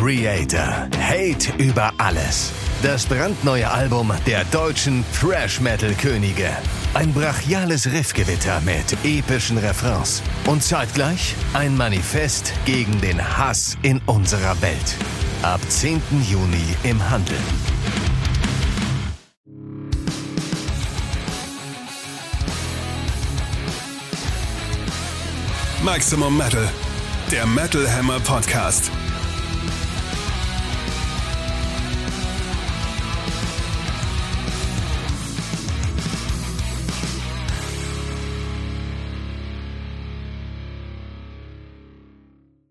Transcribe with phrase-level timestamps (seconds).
[0.00, 0.88] Creator.
[0.98, 2.52] Hate über alles.
[2.82, 6.48] Das brandneue Album der deutschen Thrash Metal Könige.
[6.94, 10.22] Ein brachiales Riffgewitter mit epischen Refrains.
[10.46, 14.96] Und zeitgleich ein Manifest gegen den Hass in unserer Welt.
[15.42, 16.00] Ab 10.
[16.30, 17.36] Juni im Handel.
[25.84, 26.66] Maximum Metal,
[27.30, 28.90] der Metal Hammer Podcast.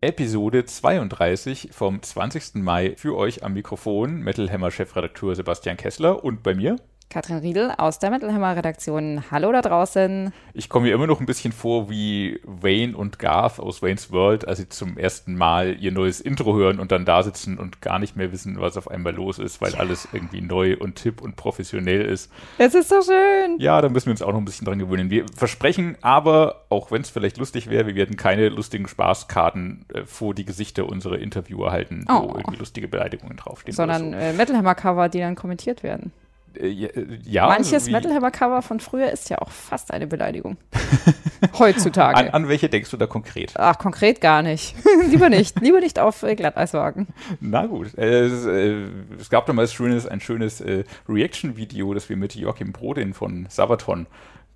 [0.02, 2.56] Episode 32 vom 20.
[2.56, 6.78] Mai für euch am Mikrofon Metal Hammer Chefredakteur Sebastian Kessler und bei mir
[7.10, 9.24] Katrin Riedel aus der Metalhammer Redaktion.
[9.32, 10.32] Hallo da draußen.
[10.54, 14.48] Ich komme mir immer noch ein bisschen vor wie Wayne und Garth aus Wayne's World,
[14.48, 17.98] als sie zum ersten Mal ihr neues Intro hören und dann da sitzen und gar
[17.98, 19.80] nicht mehr wissen, was auf einmal los ist, weil ja.
[19.80, 22.32] alles irgendwie neu und tipp und professionell ist.
[22.60, 23.58] Es ist so schön.
[23.58, 25.10] Ja, da müssen wir uns auch noch ein bisschen dran gewöhnen.
[25.10, 30.06] Wir versprechen aber, auch wenn es vielleicht lustig wäre, wir werden keine lustigen Spaßkarten äh,
[30.06, 32.22] vor die Gesichter unserer Interviewer halten, oh.
[32.22, 33.76] wo irgendwie lustige Beleidigungen draufstehen.
[33.76, 34.16] Sondern so.
[34.16, 36.12] äh, Metalhammer-Cover, die dann kommentiert werden.
[36.60, 40.58] Äh, ja, Manches Metal Hammer Cover von früher ist ja auch fast eine Beleidigung.
[41.60, 42.18] Heutzutage.
[42.18, 43.54] An, an, welche denkst du da konkret?
[43.56, 44.76] Ach, konkret gar nicht.
[45.10, 45.60] lieber nicht.
[45.62, 47.08] Lieber nicht auf äh, Glatteiswagen.
[47.40, 47.98] Na gut.
[47.98, 48.88] Äh, es, äh,
[49.20, 54.08] es, gab damals schönes, ein schönes äh, Reaction-Video, das wir mit Joachim Brodin von Sabaton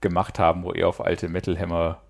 [0.01, 2.02] gemacht haben, wo er auf alte Metal Hammer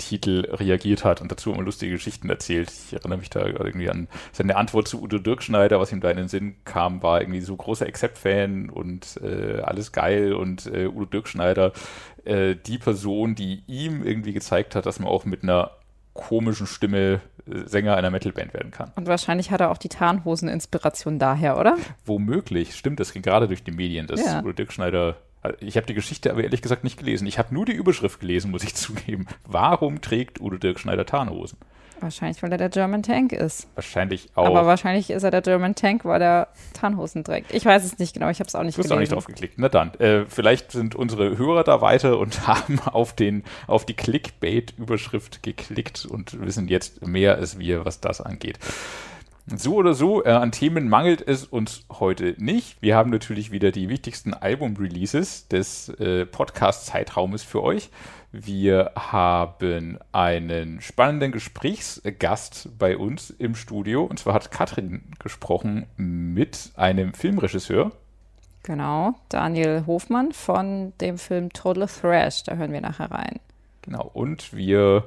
[0.00, 2.70] Titel reagiert hat und dazu immer lustige Geschichten erzählt.
[2.70, 6.16] Ich erinnere mich da irgendwie an seine Antwort zu Udo Dirkschneider, was ihm da in
[6.16, 11.04] den Sinn kam, war irgendwie so großer Accept-Fan und äh, alles geil und äh, Udo
[11.04, 11.72] Dirkschneider
[12.24, 15.70] äh, die Person, die ihm irgendwie gezeigt hat, dass man auch mit einer
[16.12, 18.92] komischen Stimme äh, Sänger einer Metalband werden kann.
[18.96, 21.76] Und wahrscheinlich hat er auch die Tarnhosen-Inspiration daher, oder?
[22.04, 24.40] Womöglich, stimmt, das ging gerade durch die Medien, dass ja.
[24.40, 25.16] Udo Dirkschneider
[25.60, 27.26] ich habe die Geschichte aber ehrlich gesagt nicht gelesen.
[27.26, 29.26] Ich habe nur die Überschrift gelesen, muss ich zugeben.
[29.46, 31.58] Warum trägt Udo Dirk Schneider Tarnhosen?
[32.02, 33.68] Wahrscheinlich, weil er der German Tank ist.
[33.74, 34.46] Wahrscheinlich auch.
[34.46, 37.52] Aber wahrscheinlich ist er der German Tank, weil er Tarnhosen trägt.
[37.52, 38.96] Ich weiß es nicht genau, ich habe es auch nicht du hast gelesen.
[38.96, 39.54] auch nicht drauf geklickt.
[39.58, 43.94] Na dann, äh, vielleicht sind unsere Hörer da weiter und haben auf, den, auf die
[43.94, 48.58] Clickbait-Überschrift geklickt und wissen jetzt mehr als wir, was das angeht.
[49.56, 52.80] So oder so, äh, an Themen mangelt es uns heute nicht.
[52.80, 57.90] Wir haben natürlich wieder die wichtigsten Album-Releases des äh, Podcast-Zeitraumes für euch.
[58.30, 64.04] Wir haben einen spannenden Gesprächsgast bei uns im Studio.
[64.04, 67.90] Und zwar hat Katrin gesprochen mit einem Filmregisseur.
[68.62, 72.44] Genau, Daniel Hofmann von dem Film Total Thrash.
[72.44, 73.40] Da hören wir nachher rein.
[73.82, 75.06] Genau, und wir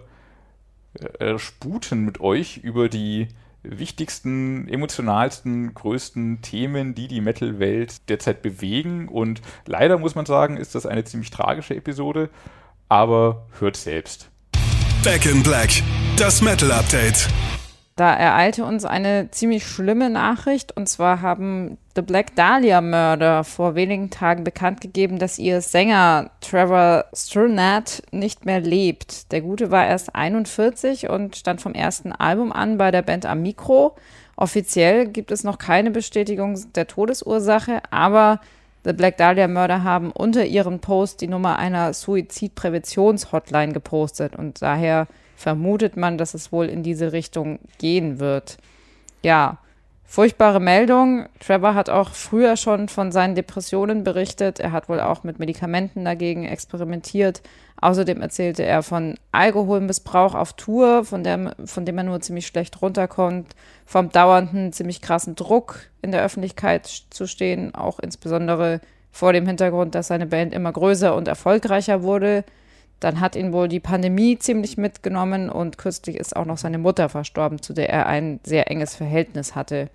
[1.20, 3.30] äh, sputen mit euch über die
[3.64, 9.08] wichtigsten, emotionalsten, größten Themen, die die Metal-Welt derzeit bewegen.
[9.08, 12.30] Und leider muss man sagen, ist das eine ziemlich tragische Episode,
[12.90, 14.30] aber hört selbst.
[15.04, 15.70] Back in Black,
[16.18, 17.28] das Metal Update.
[17.96, 23.76] Da ereilte uns eine ziemlich schlimme Nachricht und zwar haben The Black Dahlia Murder vor
[23.76, 29.32] wenigen Tagen bekannt gegeben, dass ihr Sänger Trevor Strnad nicht mehr lebt.
[29.32, 33.44] Der Gute war erst 41 und stand vom ersten Album an bei der Band am
[33.44, 33.96] Mikro.
[34.36, 38.40] Offiziell gibt es noch keine Bestätigung der Todesursache, aber
[38.86, 45.08] The Black Dahlia Murder haben unter ihrem Post die Nummer einer Suizidpräventions-Hotline gepostet und daher
[45.36, 48.58] vermutet man, dass es wohl in diese Richtung gehen wird.
[49.24, 49.58] Ja,
[50.06, 51.28] furchtbare Meldung.
[51.40, 54.60] Trevor hat auch früher schon von seinen Depressionen berichtet.
[54.60, 57.42] Er hat wohl auch mit Medikamenten dagegen experimentiert.
[57.82, 62.82] Außerdem erzählte er von Alkoholmissbrauch auf Tour, von dem, von dem er nur ziemlich schlecht
[62.82, 63.56] runterkommt,
[63.86, 68.80] vom dauernden, ziemlich krassen Druck in der Öffentlichkeit zu stehen, auch insbesondere
[69.12, 72.44] vor dem Hintergrund, dass seine Band immer größer und erfolgreicher wurde.
[73.04, 77.10] Dann hat ihn wohl die Pandemie ziemlich mitgenommen und kürzlich ist auch noch seine Mutter
[77.10, 79.90] verstorben, zu der er ein sehr enges Verhältnis hatte.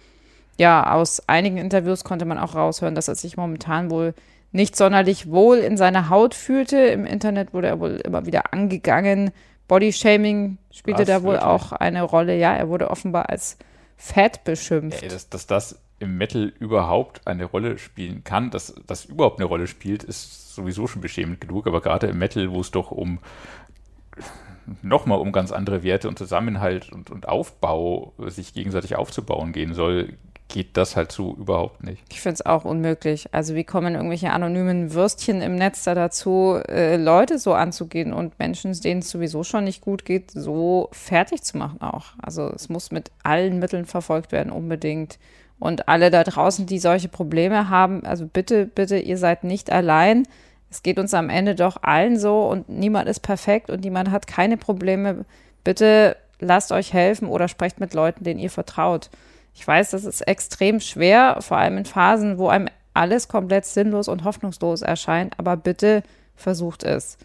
[0.59, 4.15] Ja, aus einigen Interviews konnte man auch raushören, dass er sich momentan wohl
[4.53, 6.77] nicht sonderlich wohl in seiner Haut fühlte.
[6.79, 9.31] Im Internet wurde er wohl immer wieder angegangen.
[9.69, 11.49] Bodyshaming spielte Was, da wohl wirklich?
[11.49, 12.37] auch eine Rolle.
[12.37, 13.57] Ja, er wurde offenbar als
[13.97, 15.03] fett beschimpft.
[15.03, 19.47] Ey, dass, dass das im Metal überhaupt eine Rolle spielen kann, dass das überhaupt eine
[19.47, 23.19] Rolle spielt, ist sowieso schon beschämend genug, aber gerade im Metal, wo es doch um
[24.83, 30.15] nochmal um ganz andere Werte und Zusammenhalt und, und Aufbau sich gegenseitig aufzubauen gehen soll,
[30.49, 32.03] geht das halt so überhaupt nicht.
[32.11, 33.33] Ich finde es auch unmöglich.
[33.33, 38.39] Also wie kommen irgendwelche anonymen Würstchen im Netz da dazu, äh, Leute so anzugehen und
[38.39, 42.15] Menschen, denen es sowieso schon nicht gut geht, so fertig zu machen auch.
[42.21, 45.19] Also es muss mit allen Mitteln verfolgt werden, unbedingt.
[45.59, 50.27] Und alle da draußen, die solche Probleme haben, also bitte, bitte, ihr seid nicht allein.
[50.71, 54.27] Es geht uns am Ende doch allen so und niemand ist perfekt und niemand hat
[54.27, 55.25] keine Probleme.
[55.65, 59.11] Bitte lasst euch helfen oder sprecht mit Leuten, denen ihr vertraut.
[59.55, 64.09] Ich weiß, das ist extrem schwer, vor allem in Phasen, wo einem alles komplett sinnlos
[64.09, 66.03] und hoffnungslos erscheint, aber bitte
[66.37, 67.17] versucht es.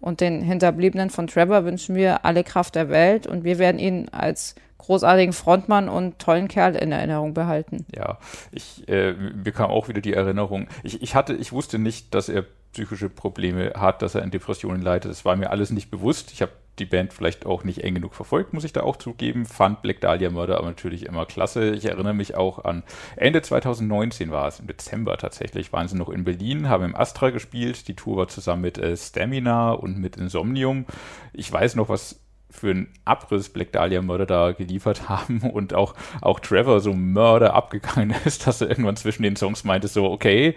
[0.00, 4.08] Und den Hinterbliebenen von Trevor wünschen wir alle Kraft der Welt und wir werden ihn
[4.10, 7.86] als großartigen Frontmann und tollen Kerl in Erinnerung behalten.
[7.94, 8.18] Ja,
[8.50, 10.66] ich äh, mir kam auch wieder die Erinnerung.
[10.82, 14.82] Ich, ich hatte, ich wusste nicht, dass er psychische Probleme hat, dass er an Depressionen
[14.82, 15.10] leidet.
[15.10, 16.32] Das war mir alles nicht bewusst.
[16.32, 19.44] Ich habe die Band vielleicht auch nicht eng genug verfolgt, muss ich da auch zugeben.
[19.44, 21.72] Fand Black Dahlia Murder aber natürlich immer klasse.
[21.72, 22.82] Ich erinnere mich auch an
[23.16, 27.30] Ende 2019 war es, im Dezember tatsächlich, waren sie noch in Berlin, haben im Astra
[27.30, 27.88] gespielt.
[27.88, 30.86] Die Tour war zusammen mit äh, Stamina und mit Insomnium.
[31.34, 32.22] Ich weiß noch, was
[32.52, 37.54] für einen Abriss Black Dahlia Murder da geliefert haben und auch, auch Trevor so Mörder
[37.54, 40.54] abgegangen ist, dass er irgendwann zwischen den Songs meinte so, okay,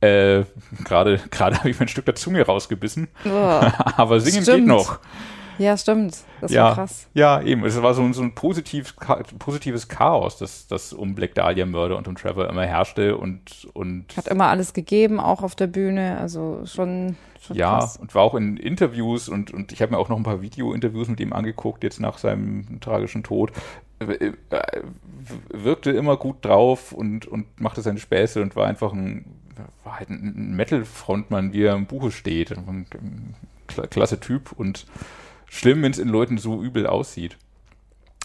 [0.00, 0.44] äh,
[0.84, 3.28] gerade gerade habe ich mein Stück der Zunge rausgebissen, oh,
[3.96, 4.58] aber singen stimmt.
[4.58, 5.00] geht noch.
[5.58, 6.18] Ja, stimmt.
[6.40, 7.08] Das ja, war krass.
[7.14, 7.64] Ja, eben.
[7.64, 8.94] Es war so, so ein positiv,
[9.38, 14.16] positives Chaos, das, das um Black Dahlia Mörder und um Trevor immer herrschte und, und.
[14.16, 16.18] Hat immer alles gegeben, auch auf der Bühne.
[16.18, 17.16] Also schon.
[17.40, 17.96] schon ja, krass.
[17.96, 21.08] und war auch in Interviews und, und ich habe mir auch noch ein paar Video-Interviews
[21.08, 23.50] mit ihm angeguckt, jetzt nach seinem tragischen Tod.
[23.98, 24.32] Äh,
[25.50, 29.24] wirkte immer gut drauf und, und machte seine Späße und war einfach ein,
[29.84, 32.52] war halt ein Metal-Frontmann, wie er im Buche steht.
[32.56, 32.86] Ein,
[33.90, 34.86] klasse Typ und
[35.46, 37.36] schlimm, wenn es in Leuten so übel aussieht.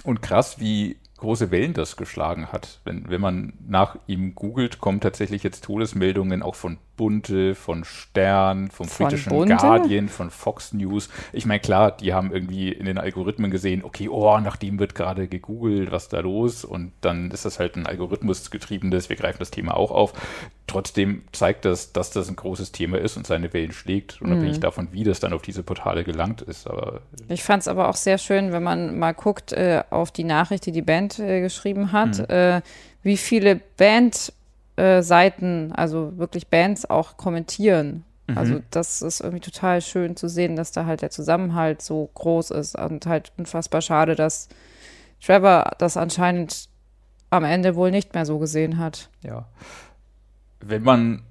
[0.03, 2.81] Und krass, wie große Wellen das geschlagen hat.
[2.83, 8.69] Wenn, wenn man nach ihm googelt, kommen tatsächlich jetzt Todesmeldungen auch von Bunte, von Stern,
[8.69, 9.55] vom von britischen Bunte?
[9.55, 11.07] Guardian, von Fox News.
[11.31, 14.95] Ich meine, klar, die haben irgendwie in den Algorithmen gesehen, okay, oh, nach dem wird
[14.95, 16.65] gerade gegoogelt, was da los?
[16.65, 20.13] Und dann ist das halt ein algorithmusgetriebenes, wir greifen das Thema auch auf.
[20.73, 24.61] Trotzdem zeigt das, dass das ein großes Thema ist und seine Wellen schlägt, unabhängig mhm.
[24.61, 26.67] davon, wie das dann auf diese Portale gelangt ist.
[26.67, 30.23] Aber ich fand es aber auch sehr schön, wenn man mal guckt äh, auf die
[30.23, 32.25] Nachricht, die die Band äh, geschrieben hat, mhm.
[32.35, 32.61] äh,
[33.03, 34.33] wie viele Band
[34.75, 35.03] äh,
[35.73, 38.03] also wirklich Bands auch kommentieren.
[38.27, 38.37] Mhm.
[38.37, 42.51] Also das ist irgendwie total schön zu sehen, dass da halt der Zusammenhalt so groß
[42.51, 44.49] ist und halt unfassbar schade, dass
[45.21, 46.67] Trevor das anscheinend
[47.29, 49.09] am Ende wohl nicht mehr so gesehen hat.
[49.21, 49.47] Ja.
[50.65, 51.23] Wenn man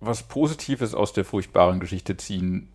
[0.00, 2.68] was Positives aus der furchtbaren Geschichte ziehen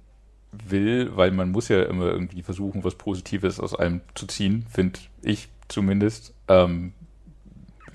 [0.51, 4.99] will, weil man muss ja immer irgendwie versuchen, was Positives aus einem zu ziehen, finde
[5.21, 6.33] ich zumindest.
[6.47, 6.93] Ähm,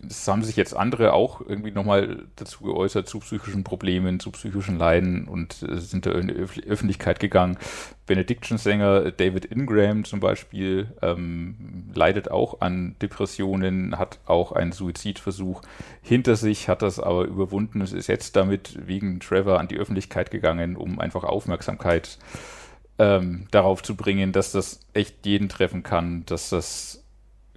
[0.08, 4.78] es haben sich jetzt andere auch irgendwie nochmal dazu geäußert, zu psychischen Problemen, zu psychischen
[4.78, 7.58] Leiden und äh, sind da in die Öf Öffentlichkeit gegangen.
[8.06, 15.62] Benediction-Sänger David Ingram zum Beispiel ähm, leidet auch an Depressionen, hat auch einen Suizidversuch
[16.02, 20.30] hinter sich, hat das aber überwunden, Es ist jetzt damit wegen Trevor an die Öffentlichkeit
[20.30, 22.18] gegangen, um einfach Aufmerksamkeit
[22.98, 27.05] ähm, darauf zu bringen, dass das echt jeden treffen kann, dass das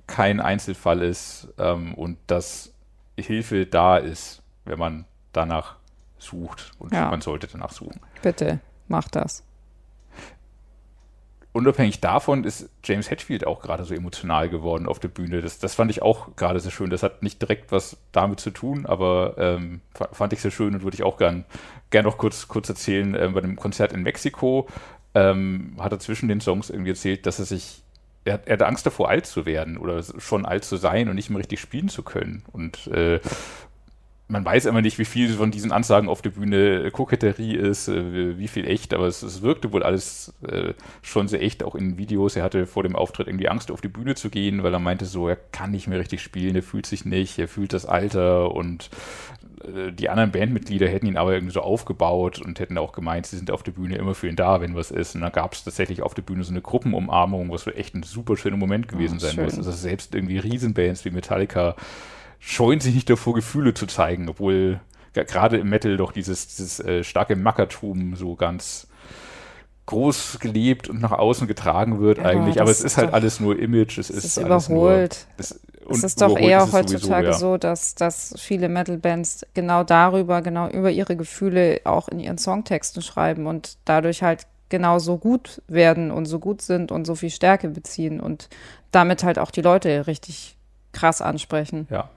[0.09, 2.73] kein Einzelfall ist ähm, und dass
[3.17, 5.75] Hilfe da ist, wenn man danach
[6.17, 7.09] sucht und ja.
[7.09, 8.01] man sollte danach suchen.
[8.21, 9.43] Bitte, mach das.
[11.51, 15.41] Unabhängig davon ist James Hetfield auch gerade so emotional geworden auf der Bühne.
[15.41, 16.89] Das, das fand ich auch gerade sehr schön.
[16.89, 20.83] Das hat nicht direkt was damit zu tun, aber ähm, fand ich sehr schön und
[20.83, 21.45] würde ich auch gern,
[21.89, 23.15] gern noch kurz, kurz erzählen.
[23.15, 24.67] Ähm, bei einem Konzert in Mexiko
[25.15, 27.83] ähm, hat er zwischen den Songs irgendwie erzählt, dass er sich
[28.25, 31.15] er, hat, er hat Angst davor, alt zu werden oder schon alt zu sein und
[31.15, 32.43] nicht mehr richtig spielen zu können.
[32.51, 33.19] Und äh,
[34.31, 38.37] man weiß immer nicht, wie viel von diesen Ansagen auf der Bühne Koketterie ist, äh,
[38.37, 41.97] wie viel echt, aber es, es wirkte wohl alles äh, schon sehr echt, auch in
[41.97, 42.35] Videos.
[42.35, 45.05] Er hatte vor dem Auftritt irgendwie Angst, auf die Bühne zu gehen, weil er meinte
[45.05, 48.51] so, er kann nicht mehr richtig spielen, er fühlt sich nicht, er fühlt das Alter
[48.51, 48.91] und
[49.38, 49.38] äh,
[49.91, 53.51] die anderen Bandmitglieder hätten ihn aber irgendwie so aufgebaut und hätten auch gemeint, sie sind
[53.51, 55.15] auf der Bühne immer für ihn da, wenn was ist.
[55.15, 58.03] Und dann gab es tatsächlich auf der Bühne so eine Gruppenumarmung, was so echt ein
[58.03, 59.45] super schöner Moment gewesen oh, sein schön.
[59.45, 59.57] muss.
[59.57, 61.75] Also selbst irgendwie Riesenbands wie Metallica
[62.39, 64.79] scheuen sich nicht davor, Gefühle zu zeigen, obwohl
[65.13, 68.87] gerade im Metal doch dieses, dieses äh, starke Mackertum so ganz
[69.89, 72.61] groß gelebt und nach außen getragen wird ja, eigentlich.
[72.61, 73.97] Aber es ist halt alles nur Image.
[73.97, 74.69] Es, ist, ist überholt.
[74.69, 77.53] Nur, es, es ist doch eher heutzutage sowieso, ja.
[77.53, 83.01] so, dass, dass viele Metal-Bands genau darüber, genau über ihre Gefühle auch in ihren Songtexten
[83.01, 87.31] schreiben und dadurch halt genau so gut werden und so gut sind und so viel
[87.31, 88.49] Stärke beziehen und
[88.91, 90.57] damit halt auch die Leute richtig
[90.91, 91.87] krass ansprechen.
[91.89, 92.09] Ja.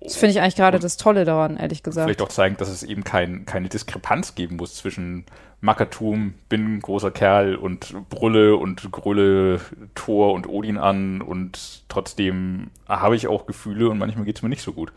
[0.00, 2.06] Das finde ich eigentlich gerade das Tolle daran, ehrlich gesagt.
[2.06, 5.26] Vielleicht auch zeigen, dass es eben kein, keine Diskrepanz geben muss zwischen
[5.60, 9.60] Mackertum, bin ein großer Kerl und Brülle und Grülle
[9.94, 14.48] Thor und Odin an und trotzdem habe ich auch Gefühle und manchmal geht es mir
[14.48, 14.90] nicht so gut.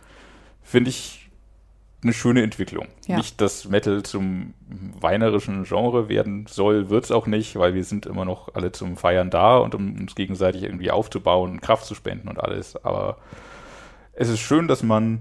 [0.62, 1.30] Finde ich
[2.02, 2.88] eine schöne Entwicklung.
[3.08, 3.18] Ja.
[3.18, 4.54] Nicht, dass Metal zum
[5.00, 8.98] weinerischen Genre werden soll, wird es auch nicht, weil wir sind immer noch alle zum
[8.98, 12.78] Feiern da und um uns gegenseitig irgendwie aufzubauen, Kraft zu spenden und alles.
[12.86, 13.18] Aber
[14.14, 15.20] es ist schön, dass man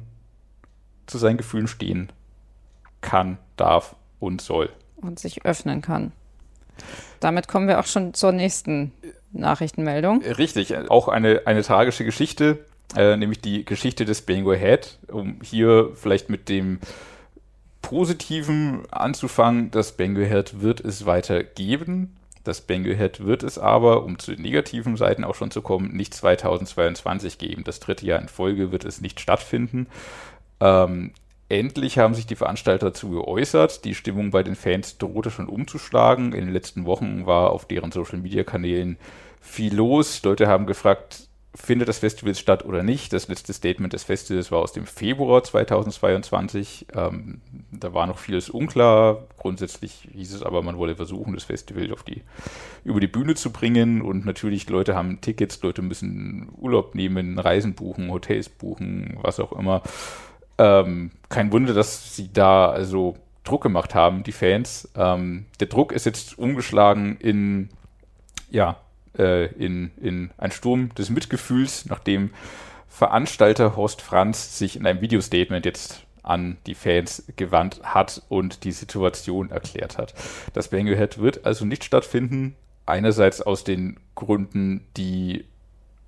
[1.06, 2.10] zu seinen Gefühlen stehen
[3.00, 4.70] kann, darf und soll.
[4.96, 6.12] Und sich öffnen kann.
[7.20, 8.92] Damit kommen wir auch schon zur nächsten
[9.32, 10.22] Nachrichtenmeldung.
[10.22, 12.64] Richtig, auch eine, eine tragische Geschichte,
[12.96, 16.78] äh, nämlich die Geschichte des Bango Head, um hier vielleicht mit dem
[17.80, 19.70] Positiven anzufangen.
[19.70, 22.16] Das Bango Head wird es weiter geben.
[22.44, 25.96] Das Bango Head wird es aber, um zu den negativen Seiten auch schon zu kommen,
[25.96, 27.64] nicht 2022 geben.
[27.64, 29.86] Das dritte Jahr in Folge wird es nicht stattfinden.
[30.60, 31.12] Ähm,
[31.48, 33.84] endlich haben sich die Veranstalter dazu geäußert.
[33.84, 36.32] Die Stimmung bei den Fans drohte schon umzuschlagen.
[36.32, 38.98] In den letzten Wochen war auf deren Social-Media-Kanälen
[39.40, 40.22] viel los.
[40.24, 43.12] Leute haben gefragt, findet das Festival statt oder nicht.
[43.12, 46.86] Das letzte Statement des Festivals war aus dem Februar 2022.
[46.94, 49.24] Ähm, da war noch vieles unklar.
[49.36, 52.22] Grundsätzlich hieß es aber, man wolle versuchen, das Festival auf die,
[52.84, 54.00] über die Bühne zu bringen.
[54.00, 59.52] Und natürlich, Leute haben Tickets, Leute müssen Urlaub nehmen, Reisen buchen, Hotels buchen, was auch
[59.52, 59.82] immer.
[60.56, 64.88] Ähm, kein Wunder, dass sie da also Druck gemacht haben, die Fans.
[64.96, 67.68] Ähm, der Druck ist jetzt umgeschlagen in,
[68.50, 68.78] ja,
[69.18, 72.30] äh, in, in einen Sturm des Mitgefühls, nachdem
[72.88, 78.72] Veranstalter Horst Franz sich in einem Videostatement jetzt an die Fans gewandt hat und die
[78.72, 80.14] Situation erklärt hat.
[80.52, 82.54] Das Bangerhead wird also nicht stattfinden.
[82.86, 85.44] Einerseits aus den Gründen, die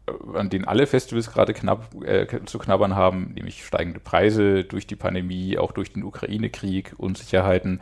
[0.07, 4.87] äh, an denen alle Festivals gerade knapp äh, zu knabbern haben, nämlich steigende Preise durch
[4.87, 7.81] die Pandemie, auch durch den Ukraine-Krieg, Unsicherheiten.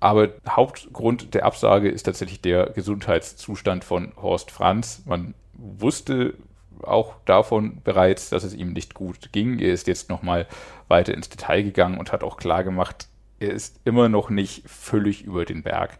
[0.00, 5.02] Aber Hauptgrund der Absage ist tatsächlich der Gesundheitszustand von Horst Franz.
[5.06, 6.34] Man wusste
[6.82, 9.58] auch davon bereits, dass es ihm nicht gut ging.
[9.58, 10.46] Er ist jetzt nochmal
[10.86, 13.08] weiter ins Detail gegangen und hat auch klar gemacht,
[13.40, 15.98] er ist immer noch nicht völlig über den Berg.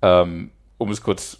[0.00, 1.38] Ähm, um es kurz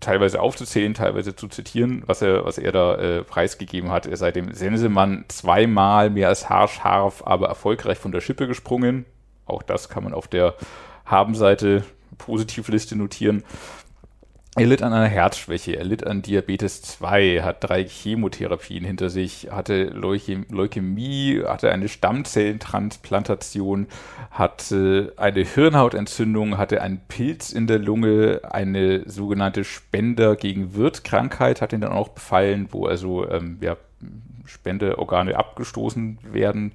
[0.00, 4.06] teilweise aufzuzählen, teilweise zu zitieren, was er, was er da äh, preisgegeben hat.
[4.06, 9.04] Er sei dem Sensemann zweimal mehr als haarscharf, aber erfolgreich von der Schippe gesprungen.
[9.52, 10.54] Auch das kann man auf der
[11.04, 11.84] Habenseite
[12.18, 13.44] Positivliste notieren.
[14.54, 19.48] Er litt an einer Herzschwäche, er litt an Diabetes 2, hat drei Chemotherapien hinter sich,
[19.50, 23.86] hatte Leukämie, hatte eine Stammzellentransplantation,
[24.30, 31.72] hatte eine Hirnhautentzündung, hatte einen Pilz in der Lunge, eine sogenannte Spender gegen Wirtkrankheit hat
[31.72, 33.78] ihn dann auch befallen, wo also ähm, ja,
[34.44, 36.72] Spendeorgane abgestoßen werden.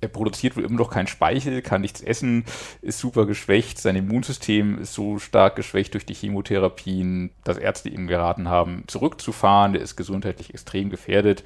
[0.00, 2.44] Er produziert wohl immer noch keinen Speichel, kann nichts essen,
[2.80, 3.78] ist super geschwächt.
[3.78, 9.74] Sein Immunsystem ist so stark geschwächt durch die Chemotherapien, dass Ärzte ihm geraten haben, zurückzufahren.
[9.74, 11.44] Er ist gesundheitlich extrem gefährdet.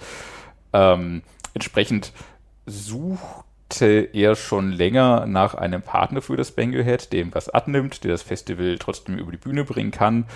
[0.72, 2.12] Ähm, entsprechend
[2.66, 8.12] suchte er schon länger nach einem Partner für das Bangerhead, der ihm was abnimmt, der
[8.12, 10.26] das Festival trotzdem über die Bühne bringen kann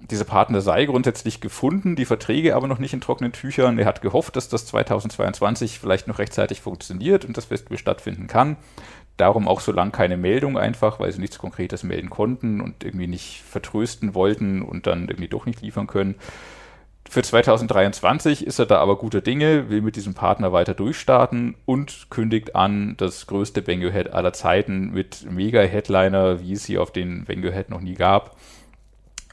[0.00, 3.78] dieser Partner sei grundsätzlich gefunden, die Verträge aber noch nicht in trockenen Tüchern.
[3.78, 8.56] Er hat gehofft, dass das 2022 vielleicht noch rechtzeitig funktioniert und das Festival stattfinden kann.
[9.16, 13.08] Darum auch so lange keine Meldung einfach, weil sie nichts Konkretes melden konnten und irgendwie
[13.08, 16.14] nicht vertrösten wollten und dann irgendwie doch nicht liefern können.
[17.10, 22.10] Für 2023 ist er da aber guter Dinge, will mit diesem Partner weiter durchstarten und
[22.10, 27.24] kündigt an, das größte Bango Head aller Zeiten mit Mega-Headliner, wie es sie auf den
[27.24, 28.36] Bango Head noch nie gab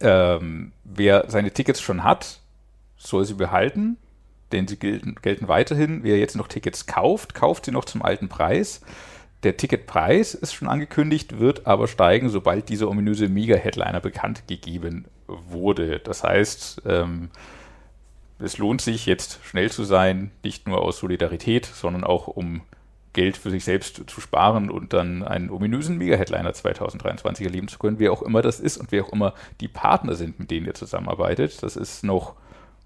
[0.05, 2.39] ähm, wer seine Tickets schon hat,
[2.97, 3.97] soll sie behalten,
[4.51, 6.03] denn sie gelten, gelten weiterhin.
[6.03, 8.81] Wer jetzt noch Tickets kauft, kauft sie noch zum alten Preis.
[9.43, 15.99] Der Ticketpreis ist schon angekündigt, wird aber steigen, sobald dieser ominöse Mega-Headliner bekannt gegeben wurde.
[15.99, 17.29] Das heißt, ähm,
[18.39, 22.61] es lohnt sich jetzt schnell zu sein, nicht nur aus Solidarität, sondern auch um
[23.15, 27.97] Geld für sich selbst zu sparen und dann einen ominösen Mega-Headliner 2023 erleben zu können,
[27.97, 30.75] wer auch immer das ist und wer auch immer die Partner sind, mit denen er
[30.75, 31.63] zusammenarbeitet.
[31.63, 32.33] Das ist noch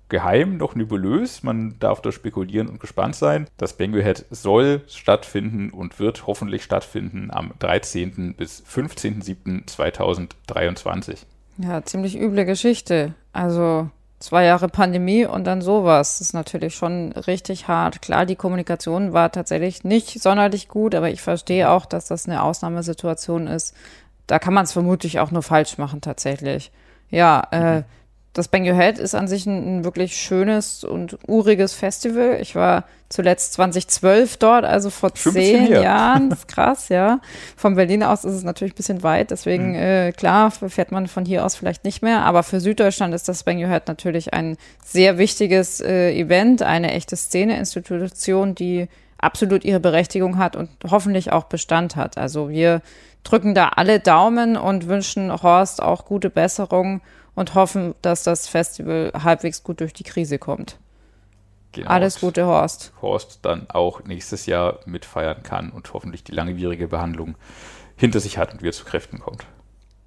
[0.08, 1.42] geheim, noch nebulös.
[1.44, 3.48] Man darf da spekulieren und gespannt sein.
[3.58, 8.36] Das Bango Head soll stattfinden und wird hoffentlich stattfinden am 13.
[8.36, 11.26] bis 15.07.2023.
[11.58, 13.16] Ja, ziemlich üble Geschichte.
[13.34, 16.20] Also zwei Jahre Pandemie und dann sowas.
[16.20, 18.02] Das ist natürlich schon richtig hart.
[18.02, 22.44] Klar, die Kommunikation war tatsächlich nicht sonderlich gut, aber ich verstehe auch, dass das eine
[22.44, 23.76] Ausnahmesituation ist.
[24.28, 26.72] Da kann man es vermutlich auch nur falsch machen, tatsächlich.
[27.10, 27.84] Ja, äh,
[28.34, 32.38] das Bang Your Head ist an sich ein, ein, wirklich schönes und uriges Festival.
[32.40, 36.30] Ich war zuletzt 2012 dort, also vor zehn Jahren.
[36.30, 37.22] Das ist krass, ja.
[37.58, 39.76] Von Berlin aus ist es natürlich ein bisschen weit, deswegen, mhm.
[39.76, 42.24] äh, klar, fährt man von hier aus vielleicht nicht mehr.
[42.24, 46.92] Aber für Süddeutschland ist das Bang Your Head natürlich ein sehr wichtiges äh, Event, eine
[46.92, 52.18] echte Szene-Institution, die absolut ihre Berechtigung hat und hoffentlich auch Bestand hat.
[52.18, 52.82] Also wir
[53.24, 57.02] drücken da alle Daumen und wünschen Horst auch gute Besserung
[57.40, 60.78] und hoffen, dass das Festival halbwegs gut durch die Krise kommt.
[61.72, 61.90] Genau.
[61.90, 62.92] Alles Gute, Horst.
[63.02, 67.36] Horst dann auch nächstes Jahr mitfeiern kann und hoffentlich die langwierige Behandlung
[67.96, 69.46] hinter sich hat und wieder zu Kräften kommt.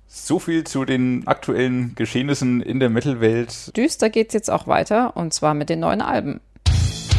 [0.07, 3.75] So viel zu den aktuellen Geschehnissen in der Metal-Welt.
[3.79, 6.43] Düster geht's jetzt auch weiter und zwar mit den neuen Alben.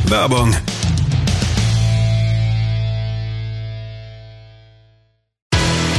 [0.05, 0.53] Werbung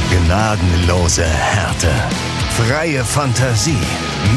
[0.09, 1.91] Gnadenlose Härte.
[2.55, 3.77] Freie Fantasie.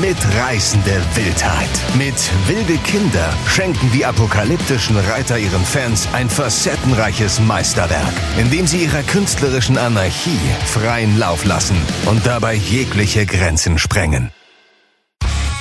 [0.01, 1.69] Mitreißende Wildheit.
[1.97, 2.15] Mit
[2.49, 9.05] Wilde Kinder schenken die apokalyptischen Reiter ihren Fans ein facettenreiches Meisterwerk, in dem sie ihrer
[9.05, 14.33] künstlerischen Anarchie freien Lauf lassen und dabei jegliche Grenzen sprengen.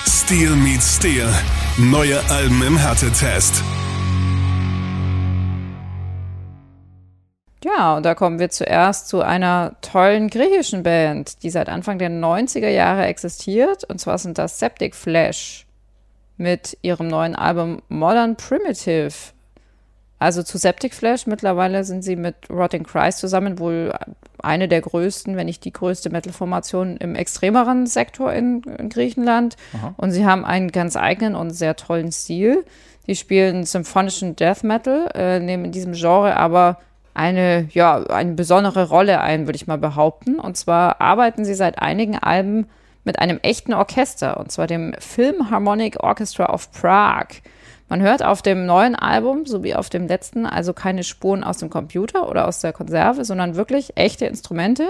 [0.08, 1.30] Steel meets Steel.
[1.78, 3.64] Neue Alben im Härtetest.
[7.64, 12.10] Ja, und da kommen wir zuerst zu einer tollen griechischen Band, die seit Anfang der
[12.10, 13.84] 90er Jahre existiert.
[13.84, 15.66] Und zwar sind das Septic Flash
[16.38, 19.14] mit ihrem neuen Album Modern Primitive.
[20.20, 23.94] Also zu Septic Flash mittlerweile sind sie mit Rotting Christ zusammen wohl
[24.40, 29.58] eine der größten, wenn nicht die größte Metal-Formation im extremeren Sektor in, in Griechenland.
[29.74, 29.94] Aha.
[29.98, 32.66] Und sie haben einen ganz eigenen und sehr tollen Stil.
[33.08, 36.80] Die spielen symphonischen Death Metal, äh, nehmen in diesem Genre aber
[37.18, 40.40] eine, ja, eine besondere Rolle ein, würde ich mal behaupten.
[40.40, 42.68] Und zwar arbeiten sie seit einigen Alben
[43.04, 47.38] mit einem echten Orchester, und zwar dem Philharmonic Orchestra of Prague.
[47.90, 51.70] Man hört auf dem neuen Album sowie auf dem letzten also keine Spuren aus dem
[51.70, 54.86] Computer oder aus der Konserve, sondern wirklich echte Instrumente,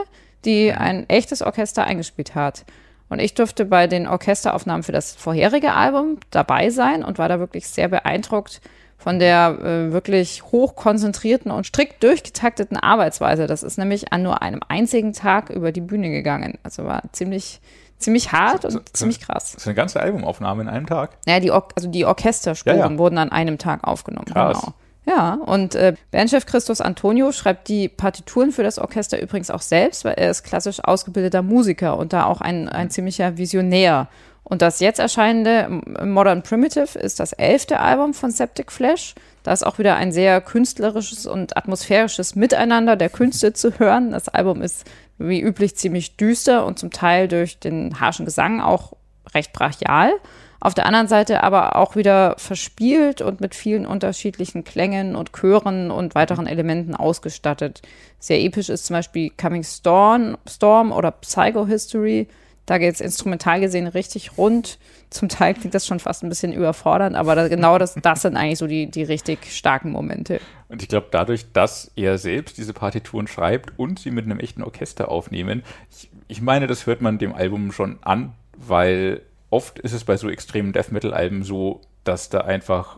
[0.46, 2.66] die ein echtes Orchester eingespielt hat.
[3.08, 7.40] Und ich durfte bei den Orchesteraufnahmen für das vorherige Album dabei sein und war da
[7.40, 8.62] wirklich sehr beeindruckt,
[9.08, 13.48] von der äh, wirklich hochkonzentrierten und strikt durchgetakteten Arbeitsweise.
[13.48, 16.60] Das ist nämlich an nur einem einzigen Tag über die Bühne gegangen.
[16.64, 17.62] Also war ziemlich,
[17.98, 19.54] ziemlich hart so, und so, ziemlich krass.
[19.54, 21.12] Das ist eine ganze Albumaufnahme in einem Tag.
[21.26, 22.98] Ja, die, Or also die Orchesterspuren ja, ja.
[22.98, 24.26] wurden an einem Tag aufgenommen.
[24.26, 24.60] Krass.
[24.60, 24.74] Genau.
[25.06, 30.04] Ja, und äh, Bandchef Christus Antonio schreibt die Partituren für das Orchester übrigens auch selbst,
[30.04, 34.10] weil er ist klassisch ausgebildeter Musiker und da auch ein, ein ziemlicher Visionär.
[34.50, 35.68] Und das jetzt erscheinende
[36.06, 39.14] Modern Primitive ist das elfte Album von Septic Flash.
[39.44, 44.12] Da ist auch wieder ein sehr künstlerisches und atmosphärisches Miteinander der Künste zu hören.
[44.12, 44.86] Das Album ist
[45.18, 48.94] wie üblich ziemlich düster und zum Teil durch den harschen Gesang auch
[49.34, 50.14] recht brachial.
[50.62, 55.92] Auf der anderen Seite aber auch wieder verspielt und mit vielen unterschiedlichen Klängen und Chören
[55.92, 57.82] und weiteren Elementen ausgestattet.
[58.18, 62.30] Sehr episch ist zum Beispiel Coming Storm, Storm oder Psycho History
[62.68, 64.78] da geht es instrumental gesehen richtig rund.
[65.10, 68.36] Zum Teil klingt das schon fast ein bisschen überfordernd, aber da, genau das, das sind
[68.36, 70.42] eigentlich so die, die richtig starken Momente.
[70.68, 74.64] Und ich glaube, dadurch, dass er selbst diese Partituren schreibt und sie mit einem echten
[74.64, 79.94] Orchester aufnehmen, ich, ich meine, das hört man dem Album schon an, weil oft ist
[79.94, 82.98] es bei so extremen Death Metal-Alben so, dass da einfach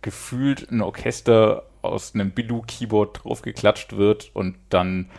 [0.00, 5.10] gefühlt ein Orchester aus einem Bilou-Keyboard draufgeklatscht wird und dann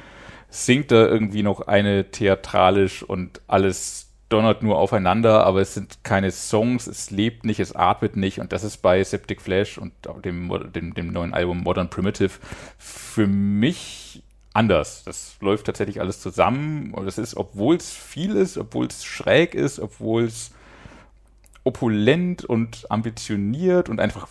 [0.51, 6.31] singt da irgendwie noch eine theatralisch und alles donnert nur aufeinander, aber es sind keine
[6.31, 10.51] Songs, es lebt nicht, es atmet nicht und das ist bei Septic Flash und dem,
[10.73, 12.31] dem, dem neuen Album Modern Primitive
[12.77, 15.03] für mich anders.
[15.05, 19.55] Das läuft tatsächlich alles zusammen und es ist, obwohl es viel ist, obwohl es schräg
[19.55, 20.51] ist, obwohl es
[21.63, 24.27] opulent und ambitioniert und einfach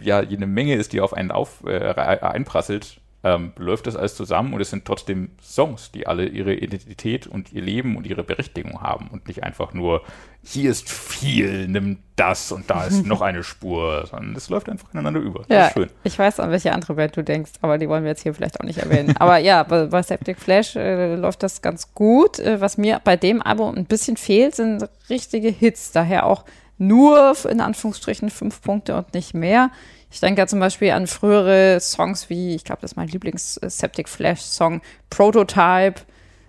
[0.00, 4.54] ja jede Menge ist, die auf einen auf, äh, einprasselt, ähm, läuft das alles zusammen
[4.54, 8.80] und es sind trotzdem Songs, die alle ihre Identität und ihr Leben und ihre Berechtigung
[8.80, 10.02] haben und nicht einfach nur,
[10.44, 14.92] hier ist viel, nimm das und da ist noch eine Spur, sondern es läuft einfach
[14.94, 15.40] ineinander über.
[15.40, 15.90] Das ja, ist schön.
[16.04, 18.60] Ich weiß, an welche andere Band du denkst, aber die wollen wir jetzt hier vielleicht
[18.60, 19.16] auch nicht erwähnen.
[19.18, 22.38] aber ja, bei, bei Septic Flash äh, läuft das ganz gut.
[22.38, 26.44] Äh, was mir bei dem Album ein bisschen fehlt, sind richtige Hits, daher auch
[26.78, 29.70] nur in Anführungsstrichen fünf Punkte und nicht mehr.
[30.10, 34.08] Ich denke ja zum Beispiel an frühere Songs wie, ich glaube, das ist mein Lieblings-Septic
[34.08, 36.00] Flash-Song, Prototype,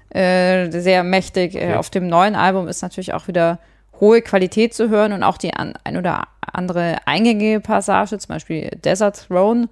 [0.10, 1.56] äh, sehr mächtig.
[1.56, 1.74] Äh, okay.
[1.76, 3.60] auf dem neuen Album ist natürlich auch wieder
[4.00, 8.70] hohe Qualität zu hören und auch die an, ein oder andere eingängige Passage, zum Beispiel
[8.84, 9.68] Desert Throne.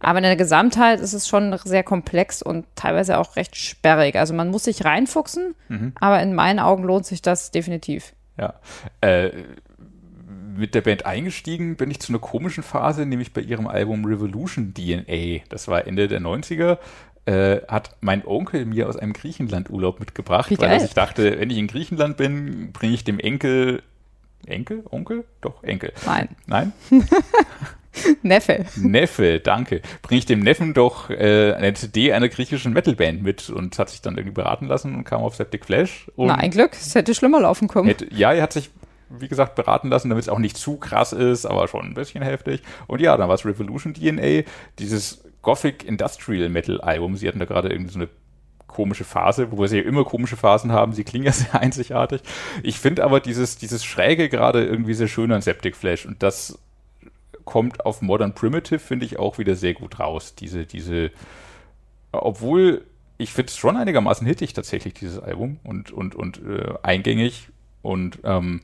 [0.00, 4.16] Aber in der Gesamtheit ist es schon sehr komplex und teilweise auch recht sperrig.
[4.16, 5.92] Also man muss sich reinfuchsen, mhm.
[5.98, 8.12] aber in meinen Augen lohnt sich das definitiv.
[8.36, 8.54] Ja.
[9.00, 9.30] Äh,
[10.58, 14.74] mit der Band eingestiegen bin ich zu einer komischen Phase, nämlich bei ihrem Album Revolution
[14.74, 15.44] DNA.
[15.48, 16.78] Das war Ende der 90er.
[17.26, 21.58] Äh, hat mein Onkel mir aus einem Griechenland-Urlaub mitgebracht, Wie weil sich dachte, wenn ich
[21.58, 23.82] in Griechenland bin, bringe ich dem Enkel.
[24.46, 24.84] Enkel?
[24.90, 25.24] Onkel?
[25.42, 25.92] Doch, Enkel.
[26.06, 26.72] Nein, Nein?
[28.22, 28.64] Neffe.
[28.76, 29.82] Neffe, danke.
[30.02, 34.00] Bringe ich dem Neffen doch äh, eine CD einer griechischen Metalband mit und hat sich
[34.00, 36.10] dann irgendwie beraten lassen und kam auf Septic Flash.
[36.16, 37.88] Und Na, ein Glück, es hätte schlimmer laufen können.
[37.88, 38.70] Hätte, ja, er hat sich,
[39.10, 42.22] wie gesagt, beraten lassen, damit es auch nicht zu krass ist, aber schon ein bisschen
[42.22, 42.62] heftig.
[42.86, 44.42] Und ja, dann war es Revolution DNA,
[44.78, 47.16] dieses Gothic Industrial Metal Album.
[47.16, 48.08] Sie hatten da gerade irgendwie so eine
[48.66, 50.92] komische Phase, wobei sie ja immer komische Phasen haben.
[50.92, 52.22] Sie klingen ja sehr einzigartig.
[52.62, 56.58] Ich finde aber dieses, dieses Schräge gerade irgendwie sehr schön an Septic Flash und das
[57.44, 60.34] kommt auf Modern Primitive, finde ich, auch wieder sehr gut raus.
[60.34, 61.10] Diese, diese,
[62.12, 62.84] obwohl
[63.16, 67.48] ich finde es schon einigermaßen hittig tatsächlich, dieses Album und, und, und äh, eingängig
[67.82, 68.60] und ähm,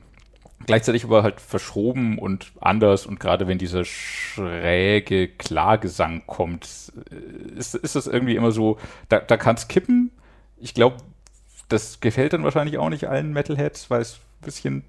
[0.65, 7.75] gleichzeitig aber halt verschroben und anders und gerade wenn dieser schräge Klagesang kommt, äh, ist,
[7.75, 8.77] ist das irgendwie immer so,
[9.09, 10.11] da, da kann es kippen.
[10.57, 10.97] Ich glaube,
[11.69, 14.83] das gefällt dann wahrscheinlich auch nicht allen Metalheads, weil es ein bisschen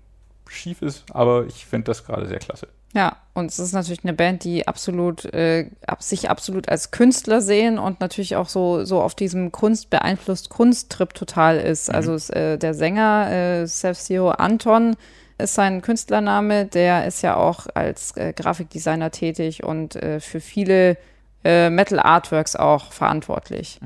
[0.48, 2.68] schief ist, aber ich finde das gerade sehr klasse.
[2.94, 7.78] Ja, und es ist natürlich eine Band, die absolut, äh, sich absolut als Künstler sehen
[7.78, 11.92] und natürlich auch so, so auf diesem Kunst beeinflusst Kunsttrip total ist.
[11.92, 14.96] Also es, äh, der Sänger äh, Sef-Zero Anton
[15.38, 20.96] ist sein Künstlername, der ist ja auch als äh, Grafikdesigner tätig und äh, für viele
[21.44, 23.78] äh, Metal Artworks auch verantwortlich.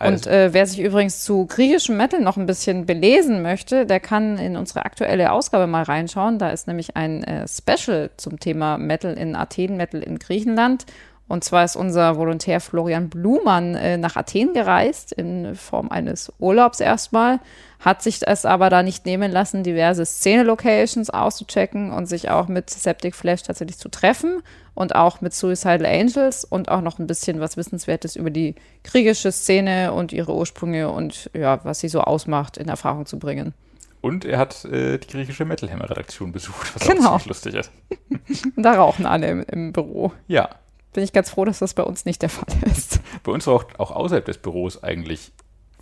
[0.00, 3.98] Und Also, äh, wer sich übrigens zu griechischem Metal noch ein bisschen belesen möchte, der
[3.98, 6.38] kann in unsere aktuelle Ausgabe mal reinschauen.
[6.38, 10.86] Da ist nämlich ein äh, Special zum Thema Metal in Athen, Metal in Griechenland.
[11.26, 16.80] Und zwar ist unser Volontär Florian Blumann äh, nach Athen gereist, in Form eines Urlaubs
[16.80, 17.40] erstmal,
[17.80, 22.70] hat sich es aber da nicht nehmen lassen, diverse Szene-Locations auszuchecken und sich auch mit
[22.70, 24.42] Septic Flash tatsächlich zu treffen
[24.74, 29.30] und auch mit Suicidal Angels und auch noch ein bisschen was Wissenswertes über die griechische
[29.32, 33.54] Szene und ihre Ursprünge und ja, was sie so ausmacht, in Erfahrung zu bringen.
[34.00, 37.10] und er hat äh, die griechische Metal Hammer Redaktion besucht, was Genau.
[37.10, 37.70] auch ziemlich lustig ist.
[38.56, 40.12] Da rauchen alle im, im Büro.
[40.26, 40.50] Ja,
[40.92, 43.00] Bin ich ganz froh, dass das bei uns nicht der Fall ist.
[43.22, 45.32] bei uns raucht auch außerhalb des Büros eigentlich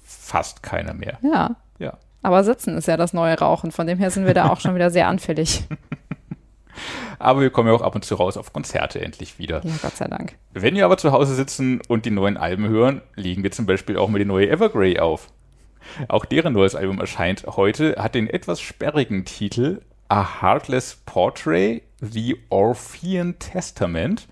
[0.04, 1.18] fast keiner mehr.
[1.22, 1.56] Ja.
[1.78, 1.98] Ja.
[2.22, 3.70] Aber Sitzen ist ja das neue Rauchen.
[3.70, 5.64] Von dem her sind wir da auch schon wieder sehr anfällig.
[7.18, 9.64] Aber wir kommen ja auch ab und zu raus auf Konzerte endlich wieder.
[9.64, 10.36] Ja, Gott sei Dank.
[10.52, 13.96] Wenn wir aber zu Hause sitzen und die neuen Alben hören, legen wir zum Beispiel
[13.96, 15.28] auch mal die neue Evergrey auf.
[16.08, 22.36] Auch deren neues Album erscheint heute, hat den etwas sperrigen Titel A Heartless Portrait, The
[22.50, 24.28] Orphean Testament.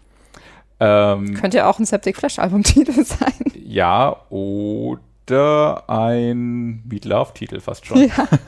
[0.81, 3.33] Ähm, Könnte ja auch ein Septic Flash Albumtitel sein.
[3.55, 8.09] ja, oder ein Meat Love Titel fast schon.
[8.09, 8.29] Ja.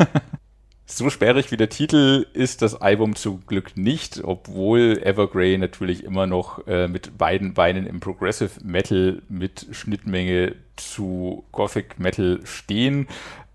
[0.89, 6.29] So sperrig wie der Titel ist das Album zum Glück nicht, obwohl Evergrey natürlich immer
[6.29, 13.09] noch äh, mit beiden Beinen im Progressive Metal mit Schnittmenge zu Gothic Metal stehen.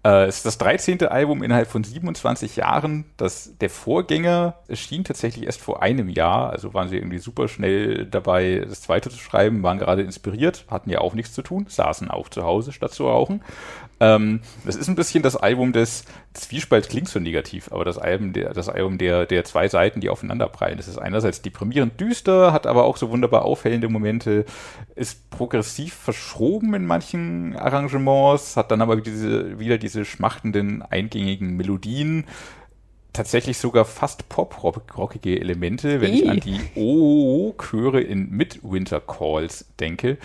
[0.03, 1.07] Äh, es ist das 13.
[1.07, 3.05] Album innerhalb von 27 Jahren.
[3.17, 8.05] Das, der Vorgänger erschien tatsächlich erst vor einem Jahr, also waren sie irgendwie super schnell
[8.05, 12.09] dabei, das zweite zu schreiben, waren gerade inspiriert, hatten ja auch nichts zu tun, saßen
[12.09, 13.41] auch zu Hause statt zu rauchen.
[14.01, 18.33] Ähm, das ist ein bisschen das Album des Zwiespalt klingt so negativ, aber das Album,
[18.33, 20.77] der, das Album der, der zwei Seiten, die aufeinanderprallen.
[20.77, 24.45] Das ist einerseits deprimierend düster, hat aber auch so wunderbar aufhellende Momente,
[24.95, 32.25] ist progressiv verschoben in manchen Arrangements, hat dann aber diese, wieder diese schmachtenden, eingängigen Melodien.
[33.13, 40.17] Tatsächlich sogar fast pop-rockige Elemente, wenn ich an die O-Chöre in Midwinter Calls denke.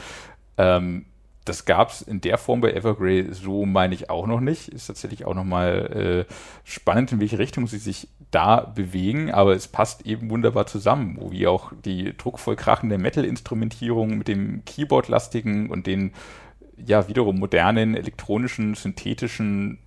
[0.57, 1.05] Ähm,
[1.47, 4.69] das gab es in der Form bei Evergrey so, meine ich, auch noch nicht.
[4.69, 6.33] Ist tatsächlich auch nochmal äh,
[6.65, 11.31] spannend, in welche Richtung sie sich da bewegen, aber es passt eben wunderbar zusammen, wo
[11.31, 16.13] wie auch die druckvoll krachende Metal-Instrumentierung mit dem Keyboard-lastigen und den
[16.77, 19.79] ja wiederum modernen, elektronischen, synthetischen,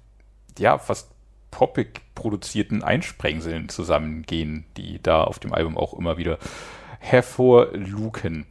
[0.57, 1.11] ja, fast
[1.51, 6.37] poppig produzierten Einsprengseln zusammengehen, die da auf dem Album auch immer wieder
[6.99, 8.45] hervorluken.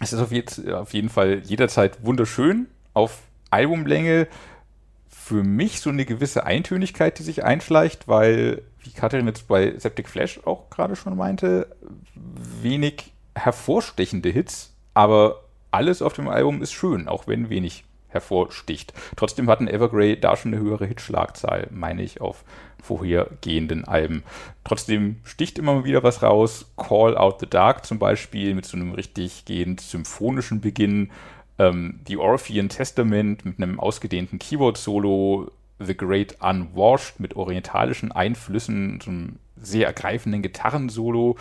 [0.00, 4.28] Es ist auf, jetzt, auf jeden Fall jederzeit wunderschön, auf Albumlänge
[5.08, 10.08] für mich so eine gewisse Eintönigkeit, die sich einschleicht, weil, wie Katrin jetzt bei Septic
[10.08, 11.66] Flash auch gerade schon meinte,
[12.14, 18.92] wenig hervorstechende Hits, aber alles auf dem Album ist schön, auch wenn wenig hervorsticht.
[19.16, 22.44] Trotzdem hatten Evergrey da schon eine höhere Hitschlagzahl, meine ich, auf
[22.82, 24.22] vorhergehenden Alben.
[24.64, 26.66] Trotzdem sticht immer wieder was raus.
[26.76, 31.10] Call Out the Dark zum Beispiel mit so einem richtig gehend symphonischen Beginn.
[31.58, 35.50] Ähm, die Orphean Testament mit einem ausgedehnten Keyboard-Solo.
[35.80, 41.36] The Great Unwashed mit orientalischen Einflüssen, so einem sehr ergreifenden Gitarrensolo.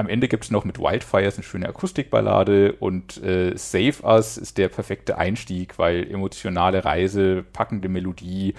[0.00, 4.56] Am Ende gibt es noch mit Wildfires eine schöne Akustikballade und äh, Save Us ist
[4.56, 8.54] der perfekte Einstieg, weil emotionale Reise, packende Melodie,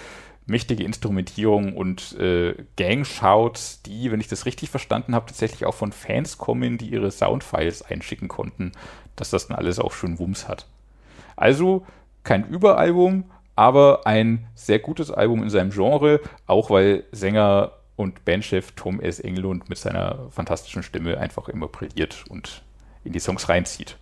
[0.46, 5.92] mächtige Instrumentierung und äh, Gang-Shouts, die, wenn ich das richtig verstanden habe, tatsächlich auch von
[5.92, 8.74] Fans kommen, die ihre Soundfiles einschicken konnten,
[9.16, 10.68] dass das dann alles auch schön Wumms hat.
[11.36, 11.88] Also
[12.24, 13.24] kein Überalbum,
[13.56, 19.20] aber ein sehr gutes Album in seinem Genre, auch weil Sänger und Bandchef Tom S.
[19.20, 22.64] Englund mit seiner fantastischen Stimme einfach immer brilliert und
[23.04, 23.98] in die Songs reinzieht.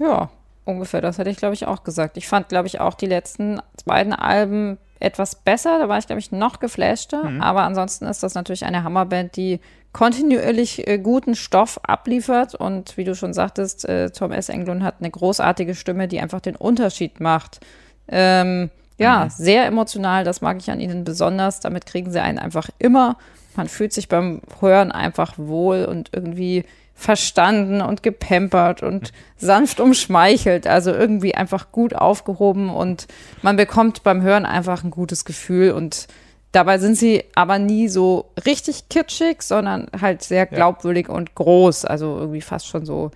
[0.00, 0.30] Ja,
[0.64, 2.16] ungefähr, das hätte ich, glaube ich, auch gesagt.
[2.16, 5.78] Ich fand, glaube ich, auch die letzten beiden Alben etwas besser.
[5.78, 7.24] Da war ich, glaube ich, noch geflashter.
[7.24, 7.42] Mhm.
[7.42, 9.60] Aber ansonsten ist das natürlich eine Hammerband, die
[9.92, 12.54] kontinuierlich äh, guten Stoff abliefert.
[12.54, 14.48] Und wie du schon sagtest, äh, Tom S.
[14.48, 17.60] Englund hat eine großartige Stimme, die einfach den Unterschied macht.
[18.08, 19.30] Ähm, ja, mhm.
[19.30, 21.60] sehr emotional, das mag ich an ihnen besonders.
[21.60, 23.16] Damit kriegen sie einen einfach immer.
[23.56, 30.66] Man fühlt sich beim Hören einfach wohl und irgendwie verstanden und gepampert und sanft umschmeichelt,
[30.66, 33.06] also irgendwie einfach gut aufgehoben und
[33.40, 36.08] man bekommt beim Hören einfach ein gutes Gefühl und
[36.50, 41.14] dabei sind sie aber nie so richtig kitschig, sondern halt sehr glaubwürdig ja.
[41.14, 43.12] und groß, also irgendwie fast schon so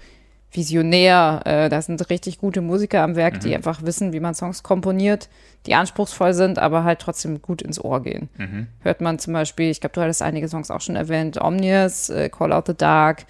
[0.53, 1.41] visionär.
[1.45, 3.41] Äh, da sind richtig gute Musiker am Werk, mhm.
[3.41, 5.29] die einfach wissen, wie man Songs komponiert,
[5.67, 8.29] die anspruchsvoll sind, aber halt trotzdem gut ins Ohr gehen.
[8.37, 8.67] Mhm.
[8.81, 12.29] Hört man zum Beispiel, ich glaube, du hattest einige Songs auch schon erwähnt, Omnius, äh,
[12.29, 13.25] Call Out the Dark,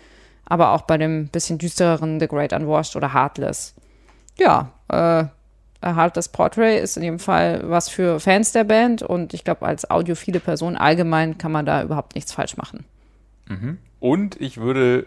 [0.45, 3.75] aber auch bei dem bisschen düstereren The Great Unwashed oder Heartless.
[4.39, 5.25] Ja, äh,
[5.85, 9.91] Heartless Portrait ist in jedem Fall was für Fans der Band und ich glaube, als
[9.91, 12.85] audiophile Person allgemein kann man da überhaupt nichts falsch machen.
[13.49, 13.79] Mhm.
[13.99, 15.07] Und ich würde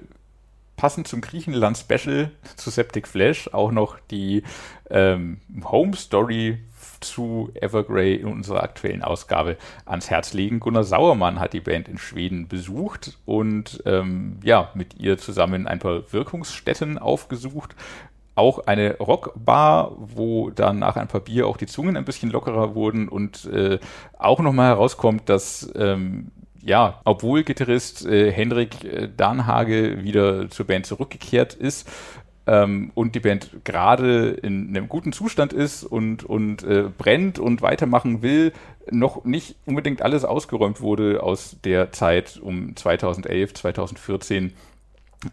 [0.76, 4.44] passend zum Griechenland-Special zu Septic Flash auch noch die
[4.90, 6.60] ähm, Home Story
[7.00, 10.60] zu Evergrey in unserer aktuellen Ausgabe ans Herz legen.
[10.60, 15.80] Gunnar Sauermann hat die Band in Schweden besucht und ähm, ja, mit ihr zusammen ein
[15.80, 17.76] paar Wirkungsstätten aufgesucht.
[18.36, 22.76] Auch eine Rockbar, wo dann nach ein paar Bier auch die Zungen ein bisschen lockerer
[22.76, 23.80] wurden und äh,
[24.18, 26.32] auch nochmal herauskommt, dass ähm,
[26.66, 31.88] ja, obwohl Gitarrist äh, Henrik äh, Danhage wieder zur Band zurückgekehrt ist,
[32.48, 37.62] ähm, und die Band gerade in einem guten Zustand ist und, und äh, brennt und
[37.62, 38.52] weitermachen will,
[38.90, 44.54] noch nicht unbedingt alles ausgeräumt wurde aus der Zeit um 2011, 2014,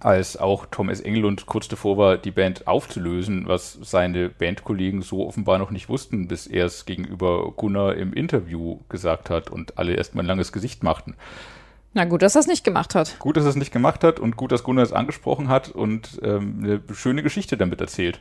[0.01, 5.59] als auch Thomas Engelund kurz davor war, die Band aufzulösen, was seine Bandkollegen so offenbar
[5.59, 10.25] noch nicht wussten, bis er es gegenüber Gunnar im Interview gesagt hat und alle erstmal
[10.25, 11.15] ein langes Gesicht machten.
[11.95, 13.19] Na gut, dass er es nicht gemacht hat.
[13.19, 16.19] Gut, dass er es nicht gemacht hat und gut, dass Gunnar es angesprochen hat und
[16.23, 18.21] ähm, eine schöne Geschichte damit erzählt.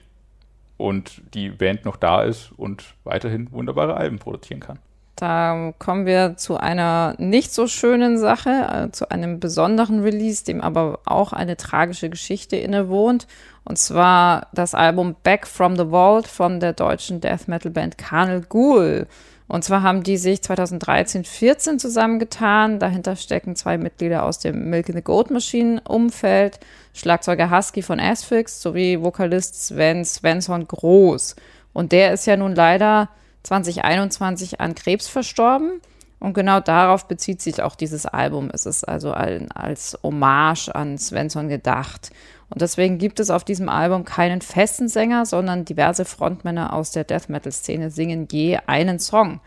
[0.76, 4.80] Und die Band noch da ist und weiterhin wunderbare Alben produzieren kann.
[5.22, 10.62] Da kommen wir zu einer nicht so schönen Sache, äh, zu einem besonderen Release, dem
[10.62, 13.28] aber auch eine tragische Geschichte innewohnt.
[13.64, 18.42] Und zwar das Album Back from the Vault von der deutschen Death Metal Band Carnal
[18.42, 19.06] Ghoul.
[19.48, 22.80] Und zwar haben die sich 2013, 14 zusammengetan.
[22.80, 26.60] Dahinter stecken zwei Mitglieder aus dem Milk in the Goat Machine Umfeld,
[26.96, 31.36] Schlagzeuger Husky von Asphyx sowie Vokalist Sven Svensson Groß.
[31.74, 33.10] Und der ist ja nun leider
[33.43, 35.82] 2021 an Krebs verstorben.
[36.19, 38.51] Und genau darauf bezieht sich auch dieses Album.
[38.54, 42.12] Es ist also als Hommage an Svensson gedacht.
[42.51, 47.06] Und deswegen gibt es auf diesem Album keinen festen Sänger, sondern diverse Frontmänner aus der
[47.06, 49.39] Death Metal-Szene singen je einen Song.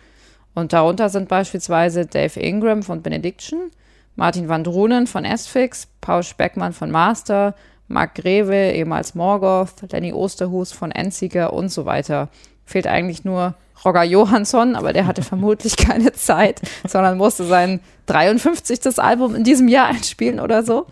[0.54, 3.70] Und darunter sind beispielsweise Dave Ingram von Benediction,
[4.16, 7.54] Martin Van Drunen von Asphyx, Paul Speckmann von Master,
[7.88, 12.30] Mark Greve, ehemals Morgoth, Lenny Osterhus von Enziger und so weiter.
[12.64, 13.54] Fehlt eigentlich nur
[13.84, 18.98] Roger Johansson, aber der hatte vermutlich keine Zeit, sondern musste sein 53.
[18.98, 20.86] Album in diesem Jahr einspielen oder so.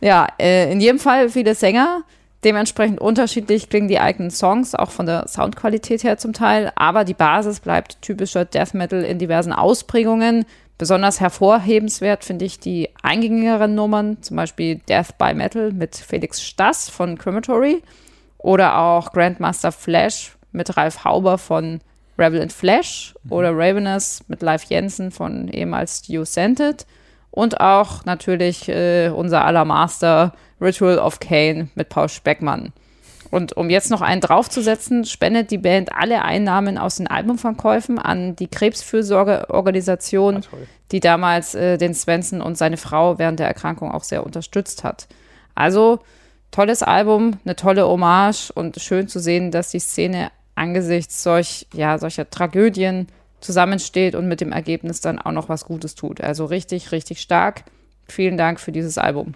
[0.00, 2.02] Ja, äh, in jedem Fall viele Sänger.
[2.42, 6.72] Dementsprechend unterschiedlich klingen die eigenen Songs, auch von der Soundqualität her zum Teil.
[6.74, 10.46] Aber die Basis bleibt typischer Death Metal in diversen Ausprägungen.
[10.78, 16.88] Besonders hervorhebenswert finde ich die eingängigeren Nummern, zum Beispiel Death by Metal mit Felix Stass
[16.88, 17.82] von Crematory
[18.38, 21.80] oder auch Grandmaster Flash mit Ralf Hauber von
[22.20, 23.32] Rebel in Flash mhm.
[23.32, 26.86] oder Ravenous mit Live Jensen von ehemals Stu Scented
[27.30, 32.72] und auch natürlich äh, unser aller Master Ritual of Cain mit Paul Speckmann.
[33.30, 38.34] Und um jetzt noch einen draufzusetzen, spendet die Band alle Einnahmen aus den Albumverkäufen an
[38.34, 40.56] die Krebsfürsorgeorganisation, ah,
[40.90, 45.06] die damals äh, den Svensson und seine Frau während der Erkrankung auch sehr unterstützt hat.
[45.54, 46.00] Also
[46.50, 51.98] tolles Album, eine tolle Hommage und schön zu sehen, dass die Szene angesichts solch, ja,
[51.98, 53.08] solcher Tragödien
[53.40, 56.20] zusammensteht und mit dem Ergebnis dann auch noch was Gutes tut.
[56.20, 57.64] Also richtig, richtig stark.
[58.06, 59.34] Vielen Dank für dieses Album.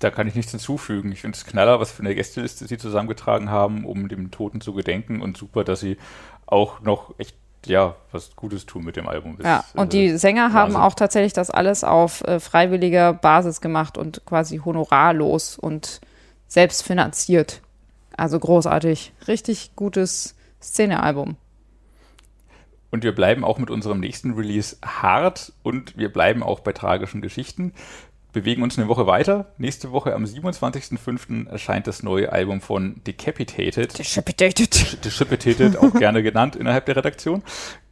[0.00, 1.10] Da kann ich nichts hinzufügen.
[1.12, 4.74] Ich finde es knaller, was für eine Gästeliste sie zusammengetragen haben, um dem Toten zu
[4.74, 5.96] gedenken und super, dass sie
[6.46, 9.38] auch noch echt ja, was Gutes tun mit dem Album.
[9.42, 13.96] Ja, und die äh, Sänger haben auch tatsächlich das alles auf äh, freiwilliger Basis gemacht
[13.96, 16.02] und quasi honorarlos und
[16.46, 17.62] selbst finanziert.
[18.16, 19.12] Also großartig.
[19.28, 21.36] Richtig gutes Szenealbum.
[22.90, 27.20] Und wir bleiben auch mit unserem nächsten Release hart und wir bleiben auch bei tragischen
[27.20, 27.72] Geschichten
[28.34, 29.54] bewegen uns eine Woche weiter.
[29.56, 31.48] Nächste Woche am 27.05.
[31.48, 33.98] erscheint das neue Album von Decapitated.
[33.98, 35.02] Decapitated.
[35.04, 37.42] Decapitated, auch gerne genannt innerhalb der Redaktion.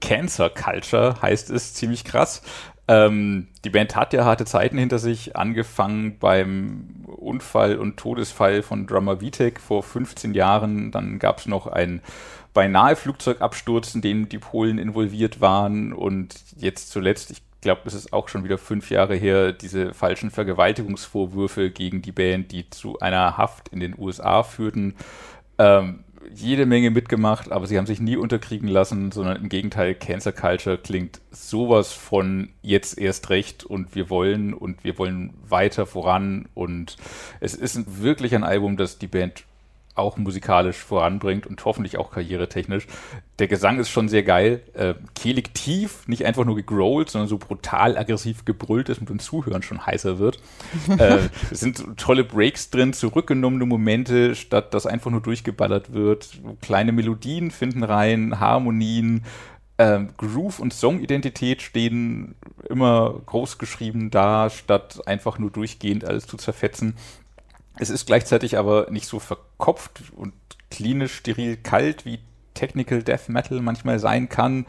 [0.02, 2.42] Cancer Culture heißt es, ziemlich krass.
[2.88, 8.87] Ähm, die Band hat ja harte Zeiten hinter sich, angefangen beim Unfall und Todesfall von
[8.87, 10.90] Drummer Vitek vor 15 Jahren.
[10.90, 12.03] Dann gab es noch ein
[12.53, 15.92] beinahe Flugzeugabsturz, in dem die Polen involviert waren.
[15.92, 20.31] Und jetzt zuletzt, ich glaube, es ist auch schon wieder fünf Jahre her, diese falschen
[20.31, 24.97] Vergewaltigungsvorwürfe gegen die Band, die zu einer Haft in den USA führten.
[25.59, 30.32] Ähm, jede Menge mitgemacht, aber sie haben sich nie unterkriegen lassen, sondern im Gegenteil, Cancer
[30.32, 36.48] Culture klingt sowas von jetzt erst recht und wir wollen und wir wollen weiter voran
[36.54, 36.96] und
[37.40, 39.44] es ist wirklich ein Album, das die Band
[39.94, 42.87] auch musikalisch voranbringt und hoffentlich auch karrieretechnisch.
[43.38, 44.62] Der Gesang ist schon sehr geil.
[44.72, 49.18] Äh, kehlig tief, nicht einfach nur gegrollt, sondern so brutal aggressiv gebrüllt, dass mit dem
[49.18, 50.40] Zuhören schon heißer wird.
[50.98, 56.40] äh, es sind tolle Breaks drin, zurückgenommene Momente, statt dass einfach nur durchgeballert wird.
[56.62, 59.24] Kleine Melodien finden rein, Harmonien.
[59.78, 62.35] Ähm, Groove und Songidentität stehen
[62.68, 66.94] immer groß geschrieben da, statt einfach nur durchgehend alles zu zerfetzen.
[67.78, 70.35] Es ist gleichzeitig aber nicht so verkopft und
[70.70, 72.20] klinisch steril kalt, wie
[72.54, 74.66] Technical Death Metal manchmal sein kann.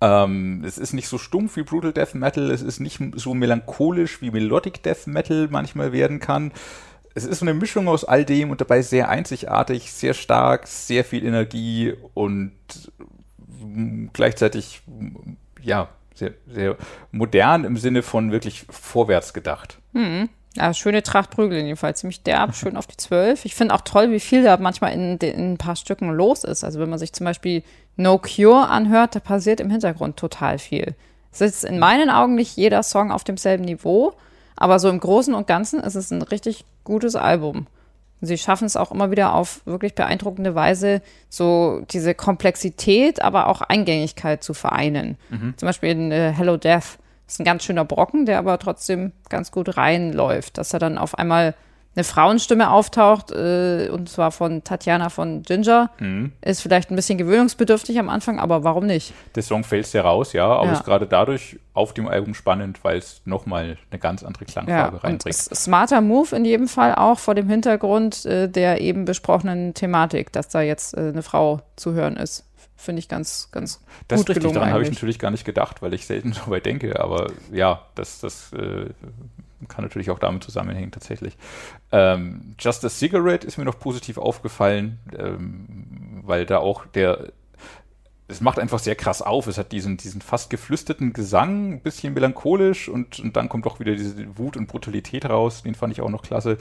[0.00, 4.22] Ähm, es ist nicht so stumpf wie Brutal Death Metal, es ist nicht so melancholisch
[4.22, 6.52] wie Melodic Death Metal manchmal werden kann.
[7.14, 11.04] Es ist so eine Mischung aus all dem und dabei sehr einzigartig, sehr stark, sehr
[11.04, 12.52] viel Energie und
[14.12, 14.82] gleichzeitig
[15.60, 16.76] ja sehr, sehr
[17.10, 19.78] modern im Sinne von wirklich vorwärts gedacht.
[19.92, 20.28] Mhm.
[20.58, 22.00] Ja, schöne Tracht Prügel jedenfalls.
[22.00, 23.44] Ziemlich derb, schön auf die Zwölf.
[23.44, 26.64] Ich finde auch toll, wie viel da manchmal in, in, ein paar Stücken los ist.
[26.64, 27.62] Also wenn man sich zum Beispiel
[27.96, 30.94] No Cure anhört, da passiert im Hintergrund total viel.
[31.32, 34.14] Es ist in meinen Augen nicht jeder Song auf demselben Niveau,
[34.56, 37.68] aber so im Großen und Ganzen ist es ein richtig gutes Album.
[38.20, 43.60] Sie schaffen es auch immer wieder auf wirklich beeindruckende Weise, so diese Komplexität, aber auch
[43.60, 45.16] Eingängigkeit zu vereinen.
[45.30, 45.54] Mhm.
[45.56, 49.52] Zum Beispiel in äh, Hello Death ist ein ganz schöner Brocken, der aber trotzdem ganz
[49.52, 51.54] gut reinläuft, dass er dann auf einmal
[51.98, 55.90] eine Frauenstimme auftaucht, äh, und zwar von Tatjana von Ginger.
[55.98, 56.32] Mhm.
[56.42, 59.12] Ist vielleicht ein bisschen gewöhnungsbedürftig am Anfang, aber warum nicht?
[59.34, 60.72] Der Song fällt sehr raus, ja, aber ja.
[60.74, 65.02] ist gerade dadurch auf dem Album spannend, weil es nochmal eine ganz andere Klangfarbe ja,
[65.02, 65.34] reinbringt.
[65.36, 70.48] smarter Move in jedem Fall auch vor dem Hintergrund äh, der eben besprochenen Thematik, dass
[70.48, 74.52] da jetzt äh, eine Frau zu hören ist finde ich ganz, ganz das gut richtig,
[74.52, 77.86] daran habe ich natürlich gar nicht gedacht, weil ich selten so weit denke, aber ja,
[77.94, 78.86] das, das äh,
[79.66, 81.36] kann natürlich auch damit zusammenhängen tatsächlich.
[81.90, 87.32] Ähm, Just a Cigarette ist mir noch positiv aufgefallen, ähm, weil da auch der
[88.30, 89.46] es macht einfach sehr krass auf.
[89.46, 93.80] Es hat diesen, diesen fast geflüsterten Gesang, ein bisschen melancholisch und, und dann kommt auch
[93.80, 95.62] wieder diese Wut und Brutalität raus.
[95.62, 96.58] Den fand ich auch noch klasse.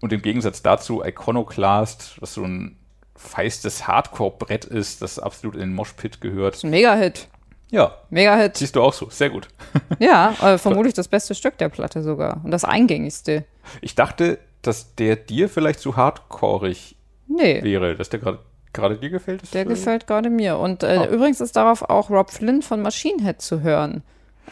[0.00, 2.76] Und im Gegensatz dazu Iconoclast, was so ein
[3.16, 6.62] feistes Hardcore-Brett ist, das absolut in den Moshpit gehört.
[6.62, 7.28] ein Mega-Hit.
[7.70, 7.94] Ja.
[8.10, 8.56] Mega-Hit.
[8.56, 9.08] Siehst du auch so.
[9.10, 9.48] Sehr gut.
[9.98, 12.40] Ja, äh, vermutlich das beste Stück der Platte sogar.
[12.44, 13.44] Und das eingängigste.
[13.80, 16.96] Ich dachte, dass der dir vielleicht zu hardcoreig
[17.26, 17.62] nee.
[17.62, 18.38] wäre, dass der gerade
[18.74, 19.42] gerade dir gefällt?
[19.54, 20.58] Der äh, gefällt gerade mir.
[20.58, 21.14] Und äh, oh.
[21.14, 24.02] übrigens ist darauf auch Rob Flynn von Machine Head zu hören.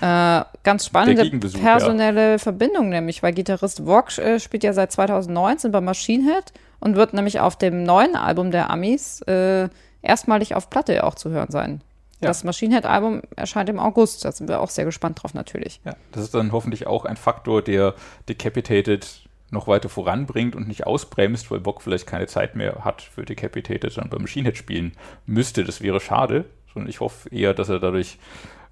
[0.01, 2.39] Äh, ganz spannende personelle ja.
[2.39, 7.15] Verbindung, nämlich, weil Gitarrist Vox äh, spielt ja seit 2019 bei Machine Head und wird
[7.15, 9.69] nämlich auf dem neuen Album der Amis äh,
[10.03, 11.81] erstmalig auf Platte auch zu hören sein.
[12.21, 12.29] Ja.
[12.29, 14.25] Das Machine Head Album erscheint im August.
[14.25, 15.81] Da sind wir auch sehr gespannt drauf natürlich.
[15.85, 17.95] Ja, das ist dann hoffentlich auch ein Faktor, der
[18.29, 23.25] Decapitated noch weiter voranbringt und nicht ausbremst, weil Bock vielleicht keine Zeit mehr hat für
[23.25, 24.93] Decapitated, sondern beim Machine Head spielen
[25.27, 25.63] müsste.
[25.63, 26.47] Das wäre schade.
[26.75, 28.19] Und ich hoffe eher, dass er dadurch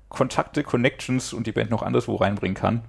[0.08, 2.82] Kontakte, Connections und die Band noch anderswo reinbringen kann.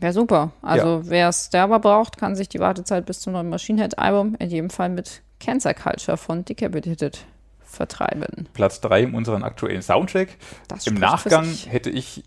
[0.00, 0.52] Wäre super.
[0.62, 1.00] Also ja.
[1.04, 4.50] wer es selber braucht, kann sich die Wartezeit bis zum neuen Machine Head Album in
[4.50, 7.24] jedem Fall mit Cancer Culture von Decapitated
[7.60, 8.48] vertreiben.
[8.54, 10.36] Platz 3 in unserem aktuellen Soundcheck.
[10.86, 12.24] Im Nachgang hätte ich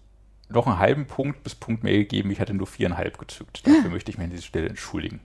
[0.49, 2.30] noch einen halben Punkt bis Punkt mehr gegeben.
[2.32, 3.65] Ich hatte nur viereinhalb gezückt.
[3.65, 5.22] Dafür möchte ich mich an dieser Stelle entschuldigen.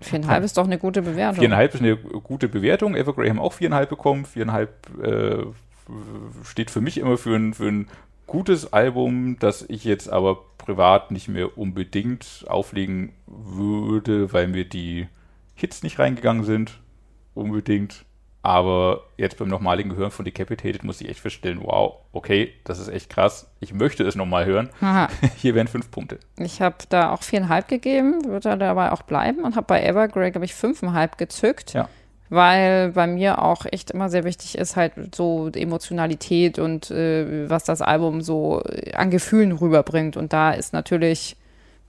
[0.00, 1.40] Viereinhalb ist doch eine gute Bewertung.
[1.40, 2.94] Viereinhalb ist eine gute Bewertung.
[2.94, 4.26] Evergrey haben auch viereinhalb bekommen.
[4.26, 5.44] Viereinhalb äh,
[6.44, 7.88] steht für mich immer für ein, für ein
[8.26, 15.08] gutes Album, das ich jetzt aber privat nicht mehr unbedingt auflegen würde, weil mir die
[15.54, 16.80] Hits nicht reingegangen sind.
[17.34, 18.04] Unbedingt.
[18.42, 22.88] Aber jetzt beim nochmaligen Hören von Decapitated muss ich echt feststellen, wow, okay, das ist
[22.88, 23.50] echt krass.
[23.60, 24.68] Ich möchte es nochmal hören.
[24.80, 25.08] Aha.
[25.36, 26.18] Hier wären fünf Punkte.
[26.38, 30.44] Ich habe da auch viereinhalb gegeben, würde dabei auch bleiben und habe bei Evergrey, glaube
[30.44, 31.72] ich, fünfeinhalb gezückt.
[31.72, 31.88] Ja
[32.34, 37.64] weil bei mir auch echt immer sehr wichtig ist, halt so Emotionalität und äh, was
[37.64, 38.62] das Album so
[38.94, 40.16] an Gefühlen rüberbringt.
[40.16, 41.36] Und da ist natürlich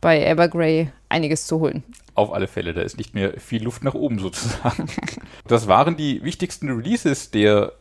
[0.02, 1.84] bei Evergrey einiges zu holen.
[2.14, 4.88] Auf alle Fälle, da ist nicht mehr viel Luft nach oben sozusagen.
[5.48, 7.74] das waren die wichtigsten Releases der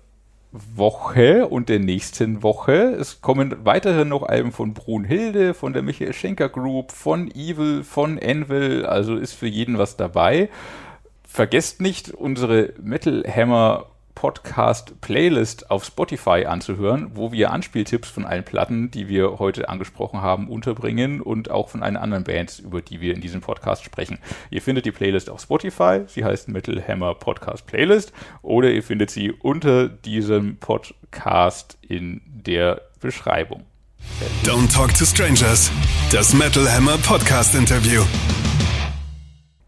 [0.55, 2.73] Woche und der nächsten Woche.
[2.73, 8.19] Es kommen weiterhin noch Alben von Brunhilde, von der Michael Schenker Group, von Evil, von
[8.19, 10.49] Envil, also ist für jeden was dabei.
[11.35, 18.45] Vergesst nicht, unsere Metal Hammer Podcast Playlist auf Spotify anzuhören, wo wir Anspieltipps von allen
[18.45, 23.01] Platten, die wir heute angesprochen haben, unterbringen und auch von allen anderen Bands, über die
[23.01, 24.21] wir in diesem Podcast sprechen.
[24.51, 28.13] Ihr findet die Playlist auf Spotify, sie heißt Metal Hammer Podcast Playlist
[28.43, 33.65] oder ihr findet sie unter diesem Podcast in der Beschreibung.
[34.45, 35.73] Don't talk to strangers.
[36.13, 38.05] Das Metal Hammer Podcast Interview.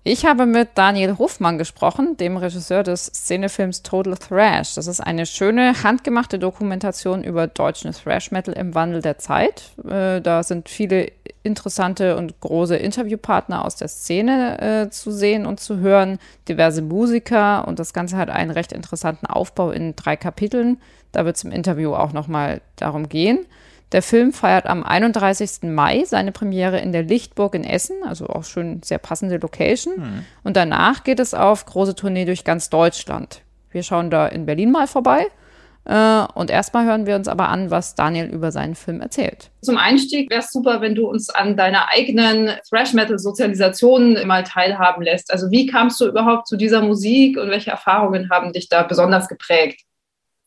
[0.08, 4.76] Ich habe mit Daniel Hofmann gesprochen, dem Regisseur des Szenefilms Total Thrash.
[4.76, 9.72] Das ist eine schöne, handgemachte Dokumentation über deutschen Thrash Metal im Wandel der Zeit.
[9.84, 11.10] Äh, da sind viele
[11.42, 17.66] interessante und große Interviewpartner aus der Szene äh, zu sehen und zu hören, diverse Musiker
[17.66, 20.78] und das Ganze hat einen recht interessanten Aufbau in drei Kapiteln.
[21.10, 23.44] Da wird es im Interview auch nochmal darum gehen.
[23.92, 25.62] Der Film feiert am 31.
[25.62, 29.94] Mai seine Premiere in der Lichtburg in Essen, also auch schon sehr passende Location.
[29.94, 30.24] Hm.
[30.42, 33.42] Und danach geht es auf große Tournee durch ganz Deutschland.
[33.70, 35.26] Wir schauen da in Berlin mal vorbei.
[35.84, 39.50] Äh, und erstmal hören wir uns aber an, was Daniel über seinen Film erzählt.
[39.62, 45.32] Zum Einstieg wäre es super, wenn du uns an deiner eigenen Thrash-Metal-Sozialisation mal teilhaben lässt.
[45.32, 49.28] Also wie kamst du überhaupt zu dieser Musik und welche Erfahrungen haben dich da besonders
[49.28, 49.82] geprägt?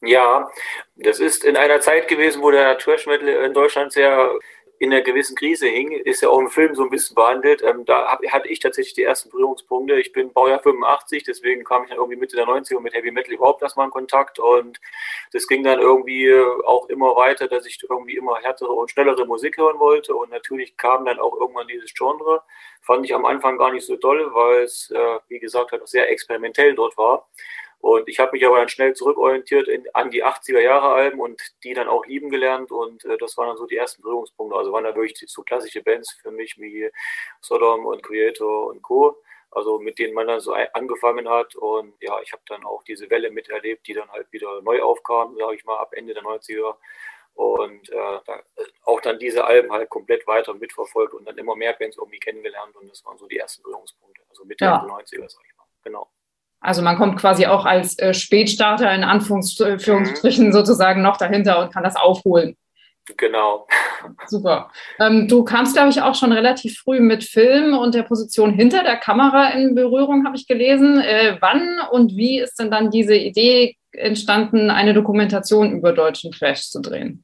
[0.01, 0.49] Ja,
[0.95, 4.31] das ist in einer Zeit gewesen, wo der Trash Metal in Deutschland sehr
[4.79, 7.61] in einer gewissen Krise hing, ist ja auch im Film so ein bisschen behandelt.
[7.61, 9.99] Ähm, da hab, hatte ich tatsächlich die ersten Berührungspunkte.
[9.99, 13.33] Ich bin Baujahr 85, deswegen kam ich dann irgendwie Mitte der 90er mit Heavy Metal
[13.33, 14.79] überhaupt erstmal in Kontakt und
[15.33, 16.33] das ging dann irgendwie
[16.65, 20.77] auch immer weiter, dass ich irgendwie immer härtere und schnellere Musik hören wollte und natürlich
[20.77, 22.41] kam dann auch irgendwann dieses Genre.
[22.81, 25.87] Fand ich am Anfang gar nicht so doll, weil es, äh, wie gesagt, halt auch
[25.87, 27.27] sehr experimentell dort war.
[27.81, 31.41] Und ich habe mich aber dann schnell zurückorientiert in, an die 80er Jahre Alben und
[31.63, 32.71] die dann auch lieben gelernt.
[32.71, 34.57] Und äh, das waren dann so die ersten Berührungspunkte.
[34.57, 36.89] Also waren da wirklich so klassische Bands für mich wie
[37.39, 39.21] Sodom und Creator und Co.
[39.51, 41.55] Also mit denen man dann so angefangen hat.
[41.55, 45.37] Und ja, ich habe dann auch diese Welle miterlebt, die dann halt wieder neu aufkam,
[45.37, 46.75] sage ich mal, ab Ende der 90er.
[47.35, 48.43] Und äh, da,
[48.83, 52.75] auch dann diese Alben halt komplett weiter mitverfolgt und dann immer mehr Bands irgendwie kennengelernt.
[52.75, 54.21] Und das waren so die ersten Berührungspunkte.
[54.29, 54.79] Also Mitte ja.
[54.79, 55.65] der 90er, sage ich mal.
[55.83, 56.11] Genau.
[56.61, 60.51] Also man kommt quasi auch als äh, Spätstarter in Anführungsstrichen mhm.
[60.51, 62.55] sozusagen noch dahinter und kann das aufholen.
[63.17, 63.67] Genau.
[64.27, 64.69] Super.
[64.99, 68.83] Ähm, du kamst, glaube ich, auch schon relativ früh mit Film und der Position hinter
[68.83, 70.99] der Kamera in Berührung, habe ich gelesen.
[70.99, 76.69] Äh, wann und wie ist denn dann diese Idee entstanden, eine Dokumentation über deutschen Trash
[76.69, 77.23] zu drehen?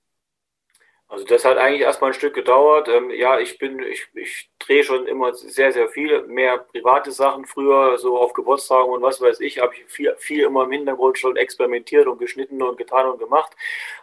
[1.07, 2.87] Also das hat eigentlich erstmal ein Stück gedauert.
[2.87, 7.45] Ähm, ja, ich bin, ich, ich drehe schon immer sehr, sehr viel, mehr private Sachen.
[7.45, 11.19] Früher so auf Geburtstagen und was weiß ich, habe ich viel, viel immer im Hintergrund
[11.19, 13.53] schon experimentiert und geschnitten und getan und gemacht.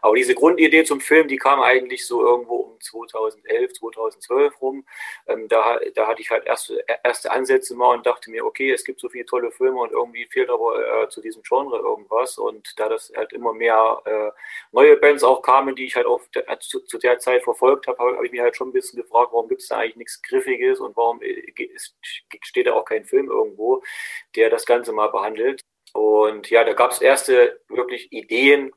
[0.01, 4.87] Aber diese Grundidee zum Film, die kam eigentlich so irgendwo um 2011, 2012 rum.
[5.27, 8.85] Ähm, da, da hatte ich halt erste, erste Ansätze mal und dachte mir, okay, es
[8.85, 12.39] gibt so viele tolle Filme und irgendwie fehlt aber äh, zu diesem Genre irgendwas.
[12.39, 14.31] Und da das halt immer mehr äh,
[14.71, 17.99] neue Bands auch kamen, die ich halt auch äh, zu, zu der Zeit verfolgt habe,
[17.99, 20.23] habe hab ich mich halt schon ein bisschen gefragt, warum gibt es da eigentlich nichts
[20.23, 21.53] Griffiges und warum äh,
[22.43, 23.83] steht da auch kein Film irgendwo,
[24.37, 25.63] der das Ganze mal behandelt.
[25.95, 28.73] Und ja, da gab es erste wirklich Ideen,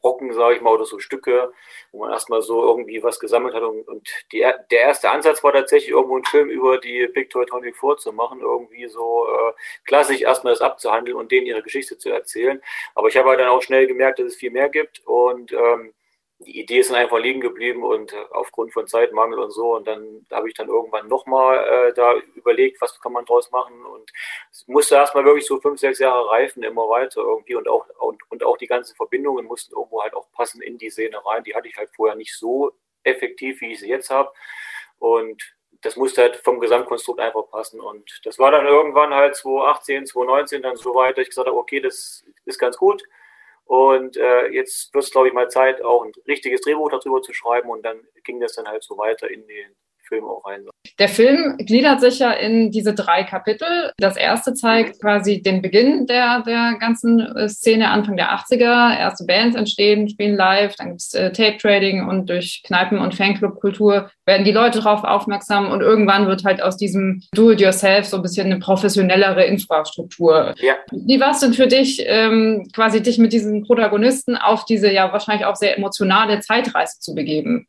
[0.00, 1.52] Brocken, sage ich mal, oder so Stücke,
[1.92, 3.62] wo man erstmal so irgendwie was gesammelt hat.
[3.62, 7.44] Und, und die, der erste Ansatz war tatsächlich, irgendwo einen Film über die Big Toy
[7.46, 9.52] 24 zu machen, irgendwie so äh,
[9.84, 12.62] klassisch erstmal das abzuhandeln und denen ihre Geschichte zu erzählen.
[12.94, 15.92] Aber ich habe halt dann auch schnell gemerkt, dass es viel mehr gibt und ähm,
[16.40, 19.76] die Idee ist einfach liegen geblieben und äh, aufgrund von Zeitmangel und so.
[19.76, 23.84] Und dann habe ich dann irgendwann nochmal äh, da überlegt, was kann man draus machen.
[23.84, 24.10] Und
[24.50, 27.56] es musste erstmal wirklich so fünf, sechs Jahre reifen, immer weiter irgendwie.
[27.56, 30.88] Und auch, und, und auch die ganzen Verbindungen mussten irgendwo halt auch passen in die
[30.88, 31.44] Szene rein.
[31.44, 32.72] Die hatte ich halt vorher nicht so
[33.02, 34.32] effektiv, wie ich sie jetzt habe.
[34.98, 35.42] Und
[35.82, 37.80] das musste halt vom Gesamtkonstrukt einfach passen.
[37.80, 41.58] Und das war dann irgendwann halt 2018, 2019 dann so weit, dass ich gesagt habe,
[41.58, 43.02] okay, das ist ganz gut
[43.70, 47.32] Und äh, jetzt wird es, glaube ich, mal Zeit, auch ein richtiges Drehbuch darüber zu
[47.32, 47.70] schreiben.
[47.70, 49.76] Und dann ging das dann halt so weiter in den
[50.10, 50.66] Film auch rein.
[50.98, 53.92] Der Film gliedert sich ja in diese drei Kapitel.
[53.96, 58.98] Das erste zeigt quasi den Beginn der, der ganzen äh, Szene, Anfang der 80er.
[58.98, 64.10] Erste Bands entstehen, spielen live, dann gibt es äh, Tape-Trading und durch Kneipen- und Fanclub-Kultur
[64.26, 68.46] werden die Leute darauf aufmerksam und irgendwann wird halt aus diesem Do-it-yourself so ein bisschen
[68.46, 70.54] eine professionellere Infrastruktur.
[70.58, 70.74] Ja.
[70.90, 75.12] Wie war es denn für dich, ähm, quasi dich mit diesen Protagonisten auf diese ja
[75.12, 77.66] wahrscheinlich auch sehr emotionale Zeitreise zu begeben?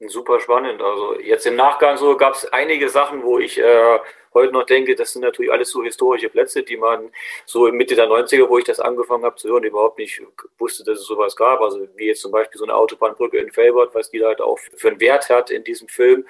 [0.00, 0.82] Super spannend.
[0.82, 3.98] Also jetzt im Nachgang so gab es einige Sachen, wo ich äh,
[4.34, 7.10] heute noch denke, das sind natürlich alles so historische Plätze, die man
[7.46, 10.20] so Mitte der 90er, wo ich das angefangen habe zu hören, überhaupt nicht
[10.58, 11.62] wusste, dass es sowas gab.
[11.62, 14.88] Also wie jetzt zum Beispiel so eine Autobahnbrücke in Felbert, was die halt auch für
[14.88, 16.26] einen Wert hat in diesem Film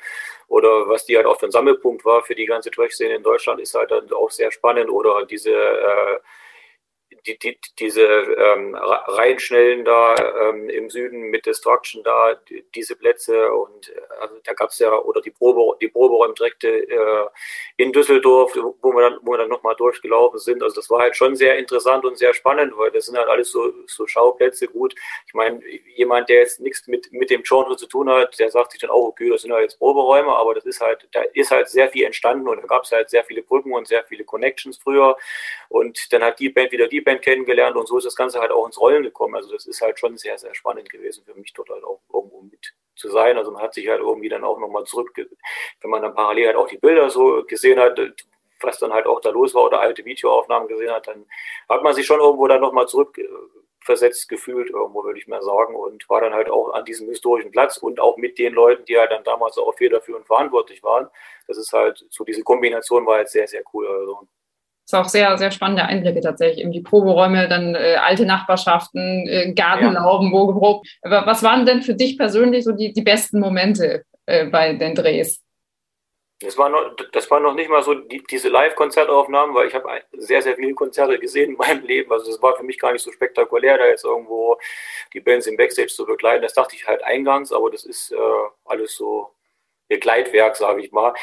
[0.46, 3.60] oder was die halt auch für ein Sammelpunkt war für die ganze Trash-Szene in Deutschland,
[3.60, 4.90] ist halt dann auch sehr spannend.
[4.90, 6.18] Oder diese äh,
[7.26, 10.14] die, die, diese ähm, Reihenschnellen da
[10.48, 14.78] ähm, im Süden mit Destruction da, die, diese Plätze und äh, also da gab es
[14.78, 17.26] ja, oder die Probe, die Proberäumdirekte äh,
[17.76, 20.62] in Düsseldorf, wo wir dann, dann nochmal durchgelaufen sind.
[20.62, 23.50] Also das war halt schon sehr interessant und sehr spannend, weil das sind halt alles
[23.50, 24.68] so, so Schauplätze.
[24.68, 24.94] Gut,
[25.26, 25.60] ich meine,
[25.94, 28.90] jemand, der jetzt nichts mit, mit dem Genre zu tun hat, der sagt sich dann
[28.90, 31.88] auch, okay, das sind halt jetzt Proberäume, aber das ist halt, da ist halt sehr
[31.88, 35.16] viel entstanden und da gab es halt sehr viele Brücken und sehr viele Connections früher.
[35.68, 38.50] Und dann hat die Band wieder die Band kennengelernt und so ist das Ganze halt
[38.50, 39.34] auch ins Rollen gekommen.
[39.34, 42.42] Also das ist halt schon sehr, sehr spannend gewesen für mich dort halt auch irgendwo
[42.42, 43.36] mit zu sein.
[43.36, 46.56] Also man hat sich halt irgendwie dann auch nochmal zurück, wenn man dann parallel halt
[46.56, 48.00] auch die Bilder so gesehen hat,
[48.60, 51.26] was dann halt auch da los war oder alte Videoaufnahmen gesehen hat, dann
[51.68, 56.08] hat man sich schon irgendwo dann nochmal zurückversetzt gefühlt, irgendwo würde ich mal sagen, und
[56.08, 59.10] war dann halt auch an diesem historischen Platz und auch mit den Leuten, die halt
[59.10, 61.08] dann damals auch federführend verantwortlich waren.
[61.46, 63.86] Das ist halt so, diese Kombination war halt sehr, sehr cool.
[63.86, 64.26] Also
[64.86, 66.60] ist auch sehr, sehr spannende Einblicke tatsächlich.
[66.60, 70.32] Eben die Proberäume, dann äh, alte Nachbarschaften, äh, Gartenlauben, ja.
[70.32, 70.88] wo geprobt.
[71.02, 74.94] Aber was waren denn für dich persönlich so die, die besten Momente äh, bei den
[74.94, 75.42] Drehs?
[76.40, 79.88] Das war noch, das war noch nicht mal so die, diese Live-Konzertaufnahmen, weil ich habe
[80.12, 82.12] sehr, sehr viele Konzerte gesehen in meinem Leben.
[82.12, 84.56] Also es war für mich gar nicht so spektakulär, da jetzt irgendwo
[85.14, 86.42] die Bands im Backstage zu begleiten.
[86.42, 88.16] Das dachte ich halt eingangs, aber das ist äh,
[88.66, 89.30] alles so
[89.88, 91.14] Begleitwerk, sage ich mal.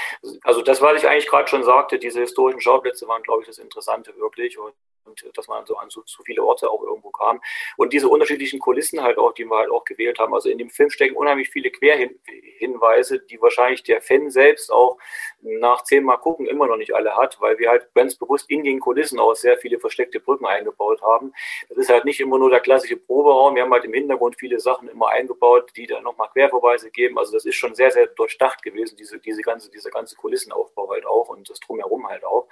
[0.43, 3.57] Also das, was ich eigentlich gerade schon sagte, diese historischen Schauplätze waren, glaube ich, das
[3.57, 4.57] Interessante wirklich.
[4.57, 4.73] Und
[5.05, 7.41] und dass man so an so, so, viele Orte auch irgendwo kam.
[7.77, 10.33] Und diese unterschiedlichen Kulissen halt auch, die wir halt auch gewählt haben.
[10.33, 14.97] Also in dem Film stecken unheimlich viele Querhinweise, die wahrscheinlich der Fan selbst auch
[15.41, 18.79] nach zehnmal gucken immer noch nicht alle hat, weil wir halt ganz bewusst in den
[18.79, 21.33] Kulissen auch sehr viele versteckte Brücken eingebaut haben.
[21.69, 23.55] Das ist halt nicht immer nur der klassische Proberaum.
[23.55, 27.17] Wir haben halt im Hintergrund viele Sachen immer eingebaut, die dann nochmal Querverweise geben.
[27.17, 31.05] Also das ist schon sehr, sehr durchdacht gewesen, diese, diese ganze, dieser ganze Kulissenaufbau halt
[31.05, 32.47] auch und das Drumherum halt auch.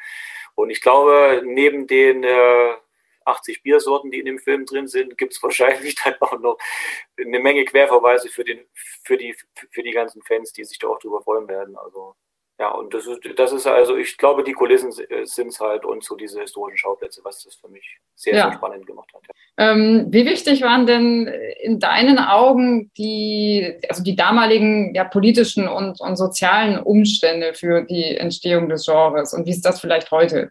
[0.56, 2.74] Und ich glaube, neben den äh,
[3.26, 6.58] 80 Biersorten, die in dem Film drin sind, gibt es wahrscheinlich dann auch noch
[7.18, 8.66] eine Menge Querverweise für, den,
[9.04, 9.36] für, die,
[9.72, 11.78] für die ganzen Fans, die sich da auch drüber freuen werden.
[11.78, 12.16] Also
[12.60, 16.04] ja, und das ist, das ist also, ich glaube, die Kulissen sind es halt und
[16.04, 18.50] so diese historischen Schauplätze, was das für mich sehr, ja.
[18.50, 19.24] sehr spannend gemacht hat.
[19.28, 19.34] Ja.
[19.62, 26.02] Ähm, wie wichtig waren denn in deinen Augen die, also die damaligen ja, politischen und,
[26.02, 30.50] und sozialen Umstände für die Entstehung des Genres und wie ist das vielleicht heute?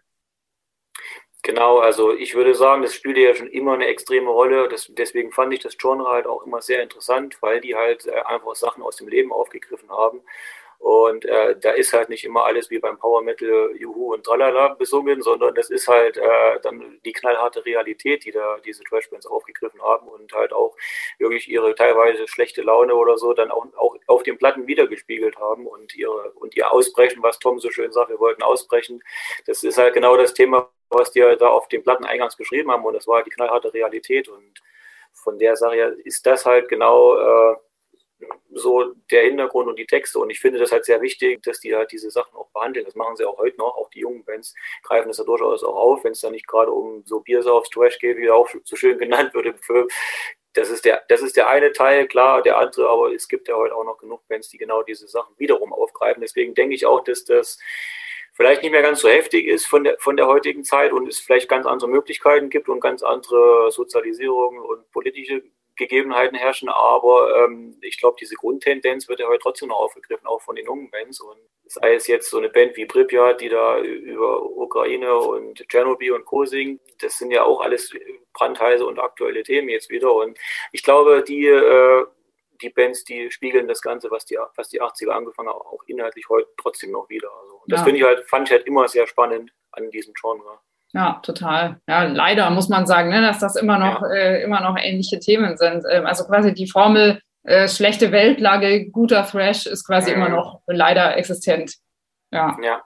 [1.43, 4.69] Genau, also ich würde sagen, das spielte ja schon immer eine extreme Rolle.
[4.69, 8.11] Das, deswegen fand ich das Genre halt auch immer sehr interessant, weil die halt äh,
[8.25, 10.21] einfach Sachen aus dem Leben aufgegriffen haben
[10.81, 14.69] und äh, da ist halt nicht immer alles wie beim Power Metal Juhu und Tralala
[14.69, 19.79] besungen, sondern das ist halt äh, dann die knallharte Realität, die da diese Trashbands aufgegriffen
[19.83, 20.75] haben und halt auch
[21.19, 25.67] wirklich ihre teilweise schlechte Laune oder so dann auch, auch auf den Platten wiedergespiegelt haben
[25.67, 29.03] und ihre und ihr Ausbrechen, was Tom so schön sagt, wir wollten ausbrechen.
[29.45, 32.71] Das ist halt genau das Thema, was die halt da auf den Platten eingangs beschrieben
[32.71, 34.61] haben und das war halt die knallharte Realität und
[35.13, 37.55] von der Sache her ist das halt genau äh,
[38.53, 40.19] so der Hintergrund und die Texte.
[40.19, 42.85] Und ich finde das halt sehr wichtig, dass die halt diese Sachen auch behandeln.
[42.85, 43.75] Das machen sie auch heute noch.
[43.75, 44.53] Auch die jungen Bands
[44.83, 47.99] greifen das ja durchaus auch auf, wenn es da nicht gerade um so Biersaufs Trash
[47.99, 49.87] geht, wie auch so schön genannt wird im Film.
[50.53, 53.55] Das ist, der, das ist der eine Teil, klar, der andere, aber es gibt ja
[53.55, 56.21] heute auch noch genug Bands, die genau diese Sachen wiederum aufgreifen.
[56.21, 57.57] Deswegen denke ich auch, dass das
[58.33, 61.19] vielleicht nicht mehr ganz so heftig ist von der, von der heutigen Zeit und es
[61.19, 65.43] vielleicht ganz andere Möglichkeiten gibt und ganz andere Sozialisierung und politische
[65.81, 70.41] Gegebenheiten herrschen, aber ähm, ich glaube, diese Grundtendenz wird ja heute trotzdem noch aufgegriffen, auch
[70.41, 71.19] von den jungen Bands.
[71.19, 76.11] Und sei es jetzt so eine Band wie Pripyat, die da über Ukraine und Tschernobyl
[76.11, 76.45] und Co.
[76.45, 77.93] singt, das sind ja auch alles
[78.33, 80.13] brandheiße und aktuelle Themen jetzt wieder.
[80.13, 80.37] Und
[80.71, 82.05] ich glaube, die, äh,
[82.61, 86.29] die Bands, die spiegeln das Ganze, was die, was die 80er angefangen haben, auch inhaltlich
[86.29, 87.31] heute trotzdem noch wieder.
[87.41, 87.85] Also das ja.
[87.85, 90.59] finde ich halt, fand ich halt immer sehr spannend an diesem Genre.
[90.93, 91.79] Ja, total.
[91.87, 94.13] Ja, leider muss man sagen, ne, dass das immer noch, ja.
[94.13, 95.85] äh, immer noch ähnliche Themen sind.
[95.89, 100.17] Ähm, also quasi die Formel äh, schlechte Weltlage, guter Thrash ist quasi mhm.
[100.17, 101.75] immer noch leider existent.
[102.31, 102.57] Ja.
[102.61, 102.81] ja.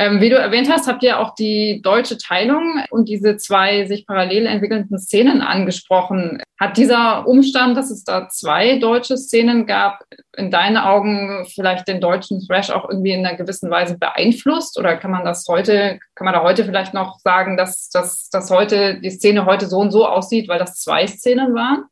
[0.00, 4.06] Ähm, wie du erwähnt hast, habt ihr auch die deutsche Teilung und diese zwei sich
[4.06, 6.40] parallel entwickelnden Szenen angesprochen.
[6.60, 10.04] Hat dieser Umstand, dass es da zwei deutsche Szenen gab,
[10.36, 14.78] in deinen Augen vielleicht den deutschen Thrash auch irgendwie in einer gewissen Weise beeinflusst?
[14.78, 18.52] Oder kann man das heute, kann man da heute vielleicht noch sagen, dass, dass, dass
[18.52, 21.86] heute die Szene heute so und so aussieht, weil das zwei Szenen waren?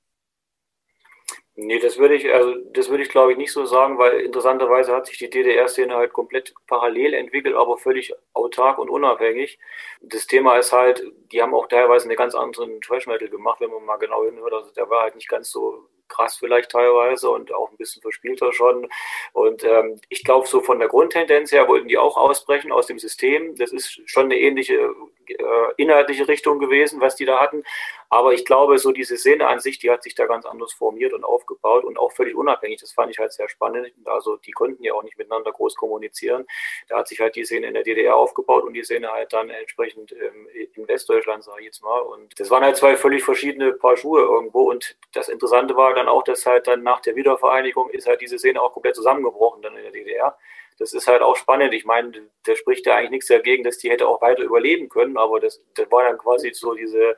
[1.59, 4.92] Nee, das würde ich, also das würde ich glaube ich nicht so sagen, weil interessanterweise
[4.94, 9.59] hat sich die DDR-Szene halt komplett parallel entwickelt, aber völlig autark und unabhängig.
[10.02, 11.02] Das Thema ist halt,
[11.32, 14.52] die haben auch teilweise eine ganz anderen Trash-Metal gemacht, wenn man mal genau hinhört.
[14.52, 18.52] Also der war halt nicht ganz so krass vielleicht teilweise und auch ein bisschen verspielter
[18.52, 18.88] schon.
[19.32, 22.98] Und ähm, ich glaube, so von der Grundtendenz her wollten die auch ausbrechen aus dem
[22.98, 23.57] System.
[23.57, 27.64] Das ist schon eine ähnliche äh, inhaltliche Richtung gewesen, was die da hatten.
[28.09, 31.12] Aber ich glaube, so diese Szene an sich, die hat sich da ganz anders formiert
[31.12, 32.80] und aufgebaut und auch völlig unabhängig.
[32.80, 33.92] Das fand ich halt sehr spannend.
[34.04, 36.46] Also die konnten ja auch nicht miteinander groß kommunizieren.
[36.88, 39.50] Da hat sich halt die Szene in der DDR aufgebaut und die Szene halt dann
[39.50, 41.98] entsprechend ähm, in Westdeutschland, sage ich jetzt mal.
[41.98, 44.70] Und das waren halt zwei völlig verschiedene Paar Schuhe irgendwo.
[44.70, 48.38] Und das Interessante war dann auch, dass halt dann nach der Wiedervereinigung ist halt diese
[48.38, 50.36] Szene auch komplett zusammengebrochen dann in der DDR
[50.78, 51.72] das ist halt auch spannend.
[51.74, 55.16] Ich meine, da spricht ja eigentlich nichts dagegen, dass die hätte auch weiter überleben können,
[55.16, 57.16] aber das, das war dann quasi so diese,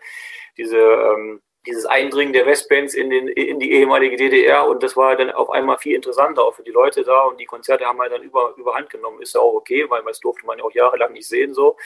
[0.59, 5.17] diese ähm, dieses Eindringen der Westbands in, den, in die ehemalige DDR und das war
[5.17, 8.13] dann auf einmal viel interessanter auch für die Leute da und die Konzerte haben halt
[8.13, 9.21] dann über, überhand genommen.
[9.21, 11.77] Ist ja auch okay, weil das durfte man ja auch jahrelang nicht sehen so.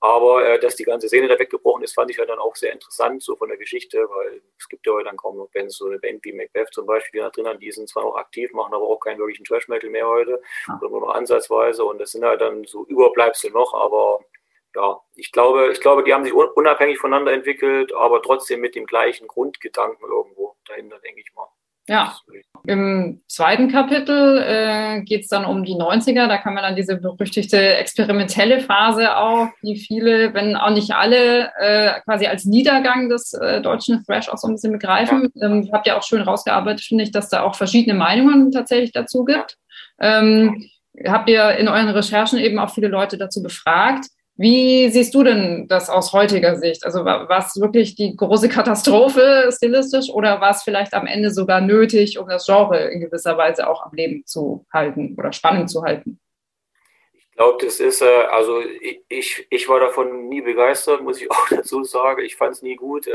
[0.00, 2.72] Aber äh, dass die ganze Szene da weggebrochen ist, fand ich halt dann auch sehr
[2.72, 5.86] interessant, so von der Geschichte, weil es gibt ja heute dann kaum noch Bands, so
[5.86, 8.52] eine Band wie Macbeth zum Beispiel, die da drin haben, die sind zwar noch aktiv,
[8.52, 10.78] machen aber auch keinen wirklichen Trash-Metal mehr heute, ah.
[10.80, 14.20] oder nur noch ansatzweise und das sind halt dann so Überbleibsel noch, aber
[14.74, 18.86] ja, ich glaube, ich glaube, die haben sich unabhängig voneinander entwickelt, aber trotzdem mit dem
[18.86, 21.48] gleichen Grundgedanken irgendwo dahinter, denke ich mal.
[21.88, 22.14] Ja,
[22.66, 26.28] im zweiten Kapitel äh, geht es dann um die 90er.
[26.28, 31.50] Da kann man dann diese berüchtigte experimentelle Phase auch, die viele, wenn auch nicht alle,
[31.58, 35.30] äh, quasi als Niedergang des äh, deutschen Thrash auch so ein bisschen begreifen.
[35.32, 35.46] Ja.
[35.46, 39.24] Ähm, habt ihr auch schön rausgearbeitet, finde ich, dass da auch verschiedene Meinungen tatsächlich dazu
[39.24, 39.56] gibt.
[39.98, 40.68] Ähm,
[41.06, 44.08] habt ihr in euren Recherchen eben auch viele Leute dazu befragt.
[44.40, 46.84] Wie siehst du denn das aus heutiger Sicht?
[46.84, 51.60] Also war es wirklich die große Katastrophe stilistisch oder war es vielleicht am Ende sogar
[51.60, 55.82] nötig, um das Genre in gewisser Weise auch am Leben zu halten oder spannend zu
[55.82, 56.20] halten?
[57.14, 58.62] Ich glaube, das ist, äh, also
[59.08, 62.22] ich, ich war davon nie begeistert, muss ich auch dazu sagen.
[62.24, 63.08] Ich fand es nie gut.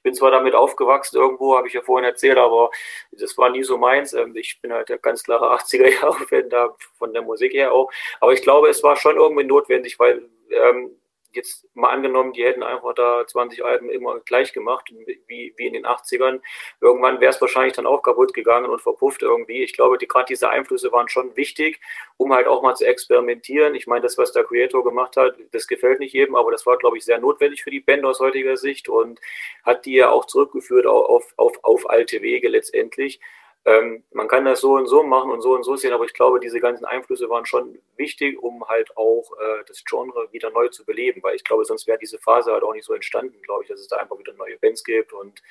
[0.00, 2.70] Ich bin zwar damit aufgewachsen irgendwo, habe ich ja vorhin erzählt, aber
[3.12, 4.14] das war nie so meins.
[4.14, 7.90] Ähm, ich bin halt der ganz klare 80er-Jahre-Fan da von der Musik her auch.
[8.18, 10.90] Aber ich glaube, es war schon irgendwie notwendig, weil ähm,
[11.32, 14.92] jetzt mal angenommen, die hätten einfach da 20 Alben immer gleich gemacht,
[15.26, 16.40] wie, wie in den 80ern.
[16.80, 19.62] Irgendwann wäre es wahrscheinlich dann auch kaputt gegangen und verpufft irgendwie.
[19.62, 21.80] Ich glaube, die, gerade diese Einflüsse waren schon wichtig,
[22.16, 23.74] um halt auch mal zu experimentieren.
[23.74, 26.78] Ich meine, das, was der Creator gemacht hat, das gefällt nicht jedem, aber das war,
[26.78, 29.20] glaube ich, sehr notwendig für die Band aus heutiger Sicht und
[29.64, 33.20] hat die ja auch zurückgeführt auf, auf, auf alte Wege letztendlich.
[33.66, 36.14] Ähm, man kann das so und so machen und so und so sehen, aber ich
[36.14, 40.68] glaube, diese ganzen Einflüsse waren schon wichtig, um halt auch äh, das Genre wieder neu
[40.68, 43.64] zu beleben, weil ich glaube, sonst wäre diese Phase halt auch nicht so entstanden, glaube
[43.64, 45.42] ich, dass es da einfach wieder neue Bands gibt und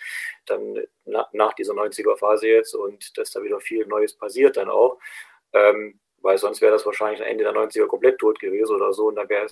[0.48, 4.98] dann na, nach dieser 90er-Phase jetzt und dass da wieder viel Neues passiert dann auch,
[5.54, 9.08] ähm, weil sonst wäre das wahrscheinlich am Ende der 90er komplett tot gewesen oder so
[9.08, 9.46] und dann wäre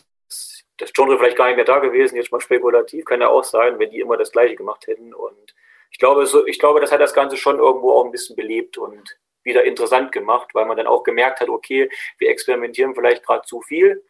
[0.77, 3.77] das Genre vielleicht gar nicht mehr da gewesen, jetzt mal spekulativ, kann ja auch sein,
[3.77, 5.53] wenn die immer das Gleiche gemacht hätten und
[5.97, 8.77] ich glaube, so, ich glaube, das hat das Ganze schon irgendwo auch ein bisschen belebt
[8.77, 11.89] und wieder interessant gemacht, weil man dann auch gemerkt hat, okay,
[12.19, 14.05] wir experimentieren vielleicht gerade zu viel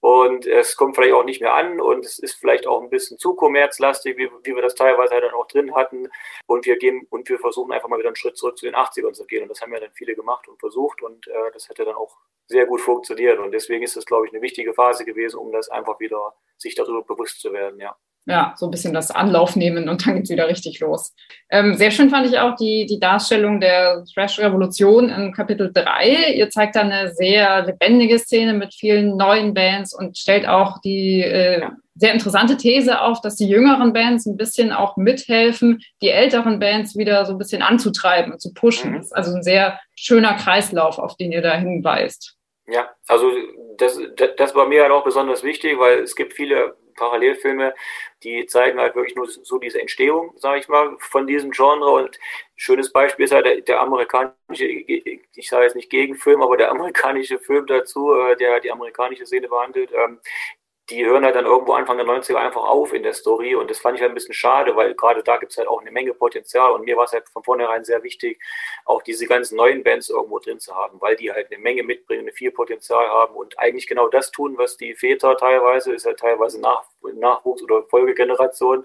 [0.00, 3.18] und es kommt vielleicht auch nicht mehr an und es ist vielleicht auch ein bisschen
[3.18, 6.08] zu kommerzlastig, wie, wie wir das teilweise halt dann auch drin hatten.
[6.46, 9.12] Und wir gehen und wir versuchen einfach mal wieder einen Schritt zurück zu den 80ern
[9.12, 11.84] zu gehen und das haben ja dann viele gemacht und versucht und äh, das hätte
[11.84, 12.16] dann auch
[12.48, 15.68] sehr gut funktioniert und deswegen ist das, glaube ich, eine wichtige Phase gewesen, um das
[15.68, 19.88] einfach wieder sich darüber bewusst zu werden, ja ja, so ein bisschen das Anlauf nehmen
[19.88, 21.14] und dann geht's wieder richtig los.
[21.50, 26.34] Ähm, sehr schön fand ich auch die, die Darstellung der Thrash-Revolution in Kapitel 3.
[26.34, 31.22] Ihr zeigt da eine sehr lebendige Szene mit vielen neuen Bands und stellt auch die
[31.22, 31.62] äh,
[31.94, 36.96] sehr interessante These auf, dass die jüngeren Bands ein bisschen auch mithelfen, die älteren Bands
[36.96, 38.92] wieder so ein bisschen anzutreiben und zu pushen.
[38.92, 38.96] Mhm.
[38.96, 42.36] Das ist also ein sehr schöner Kreislauf, auf den ihr da hinweist.
[42.66, 43.30] Ja, also
[43.76, 43.98] das,
[44.36, 47.74] das war mir halt auch besonders wichtig, weil es gibt viele Parallelfilme,
[48.22, 51.90] die zeigen halt wirklich nur so diese Entstehung, sage ich mal, von diesem Genre.
[51.90, 52.18] Und
[52.56, 57.38] schönes Beispiel ist halt der, der amerikanische, ich sage jetzt nicht Gegenfilm, aber der amerikanische
[57.38, 59.90] Film dazu, äh, der die amerikanische Szene behandelt.
[59.92, 60.20] Ähm,
[60.90, 63.78] die hören halt dann irgendwo Anfang der 90er einfach auf in der Story und das
[63.78, 66.12] fand ich halt ein bisschen schade, weil gerade da gibt es halt auch eine Menge
[66.12, 68.42] Potenzial und mir war es halt von vornherein sehr wichtig,
[68.84, 72.30] auch diese ganzen neuen Bands irgendwo drin zu haben, weil die halt eine Menge mitbringen,
[72.32, 76.60] viel Potenzial haben und eigentlich genau das tun, was die Väter teilweise, ist halt teilweise
[76.60, 76.82] Nach
[77.14, 78.84] Nachwuchs- oder Folgegeneration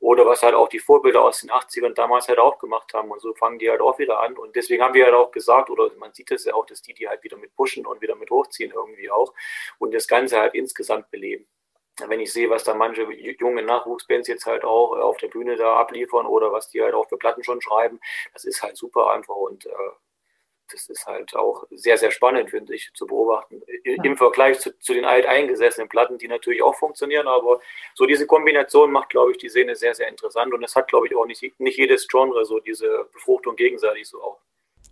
[0.00, 3.10] oder was halt auch die Vorbilder aus den 80ern damals halt auch gemacht haben.
[3.10, 4.36] Und so fangen die halt auch wieder an.
[4.36, 6.94] Und deswegen haben wir halt auch gesagt, oder man sieht es ja auch, dass die
[6.94, 9.32] die halt wieder mit pushen und wieder mit hochziehen irgendwie auch
[9.78, 11.46] und das Ganze halt insgesamt beleben.
[12.08, 13.02] Wenn ich sehe, was da manche
[13.38, 17.08] junge Nachwuchsbands jetzt halt auch auf der Bühne da abliefern oder was die halt auch
[17.08, 18.00] für Platten schon schreiben,
[18.32, 19.70] das ist halt super einfach und äh,
[20.74, 23.62] das ist halt auch sehr, sehr spannend, finde ich, zu beobachten.
[23.84, 27.60] Im Vergleich zu, zu, den alteingesessenen Platten, die natürlich auch funktionieren, aber
[27.94, 31.06] so diese Kombination macht, glaube ich, die Szene sehr, sehr interessant und es hat, glaube
[31.06, 34.40] ich, auch nicht, nicht jedes Genre so diese Befruchtung gegenseitig so auch.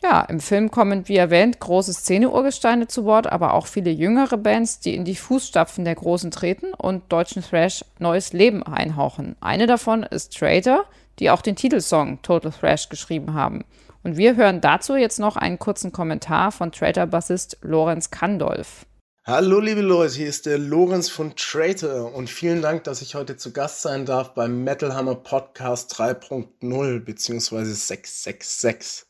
[0.02, 4.80] Ja, im Film kommen, wie erwähnt, große Szene-Urgesteine zu Wort, aber auch viele jüngere Bands,
[4.80, 9.36] die in die Fußstapfen der Großen treten und deutschen Thrash neues Leben einhauchen.
[9.40, 10.86] Eine davon ist Traitor,
[11.20, 13.64] die auch den Titelsong Total Thrash geschrieben haben.
[14.04, 18.86] Und wir hören dazu jetzt noch einen kurzen Kommentar von Traitor-Bassist Lorenz Kandolf.
[19.24, 23.36] Hallo liebe Leute, hier ist der Lorenz von Traitor und vielen Dank, dass ich heute
[23.36, 27.64] zu Gast sein darf beim Metal Hammer Podcast 3.0 bzw.
[27.64, 29.06] 666.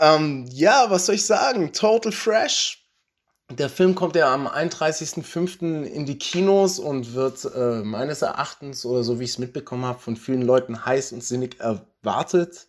[0.00, 1.72] Ähm, ja, was soll ich sagen?
[1.72, 2.88] Total Fresh.
[3.52, 5.84] Der Film kommt ja am 31.05.
[5.84, 10.00] in die Kinos und wird äh, meines Erachtens oder so wie ich es mitbekommen habe,
[10.00, 12.67] von vielen Leuten heiß und sinnig erwartet.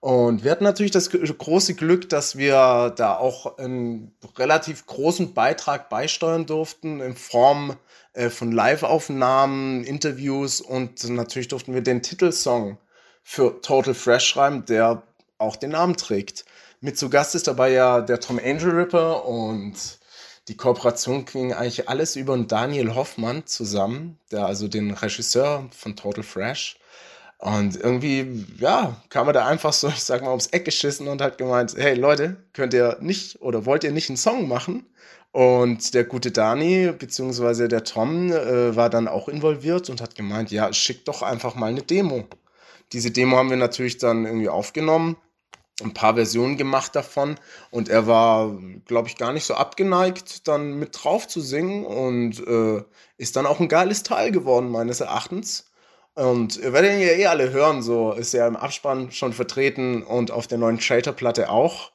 [0.00, 5.88] Und wir hatten natürlich das große Glück, dass wir da auch einen relativ großen Beitrag
[5.88, 7.76] beisteuern durften in Form
[8.12, 12.78] äh, von Live-Aufnahmen, Interviews und natürlich durften wir den Titelsong
[13.24, 15.02] für Total Fresh schreiben, der
[15.38, 16.44] auch den Namen trägt.
[16.80, 19.98] Mit zu Gast ist dabei ja der Tom Angel Ripper und
[20.46, 26.22] die Kooperation ging eigentlich alles über Daniel Hoffmann zusammen, der also den Regisseur von Total
[26.22, 26.78] Fresh
[27.38, 31.20] und irgendwie, ja, kam er da einfach so, ich sag mal, ums Eck geschissen und
[31.22, 34.86] hat gemeint, hey Leute, könnt ihr nicht oder wollt ihr nicht einen Song machen?
[35.30, 40.50] Und der gute Dani, beziehungsweise der Tom, äh, war dann auch involviert und hat gemeint,
[40.50, 42.26] ja, schickt doch einfach mal eine Demo.
[42.92, 45.16] Diese Demo haben wir natürlich dann irgendwie aufgenommen,
[45.82, 47.36] ein paar Versionen gemacht davon
[47.70, 52.44] und er war, glaube ich, gar nicht so abgeneigt, dann mit drauf zu singen und
[52.46, 52.82] äh,
[53.18, 55.67] ist dann auch ein geiles Teil geworden, meines Erachtens.
[56.18, 60.02] Und ihr werdet ihn ja eh alle hören, so ist er im Abspann schon vertreten
[60.02, 61.92] und auf der neuen Traitor-Platte auch.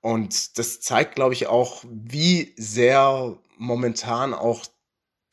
[0.00, 4.64] Und das zeigt, glaube ich, auch, wie sehr momentan auch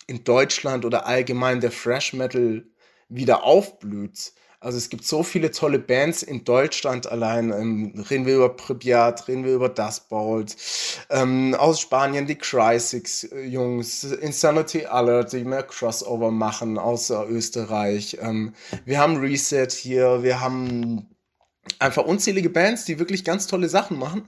[0.05, 2.63] in Deutschland oder allgemein der Fresh Metal
[3.09, 4.33] wieder aufblüht.
[4.59, 7.51] Also es gibt so viele tolle Bands in Deutschland allein.
[7.51, 10.55] Ähm, reden wir über Pripyat, reden wir über Dust Bolt.
[11.11, 18.17] Ähm, aus Spanien die Crysix äh, Insanity Alert, die mehr Crossover machen, außer Österreich.
[18.19, 18.53] Ähm,
[18.83, 21.07] wir haben Reset hier, wir haben
[21.77, 24.27] einfach unzählige Bands, die wirklich ganz tolle Sachen machen.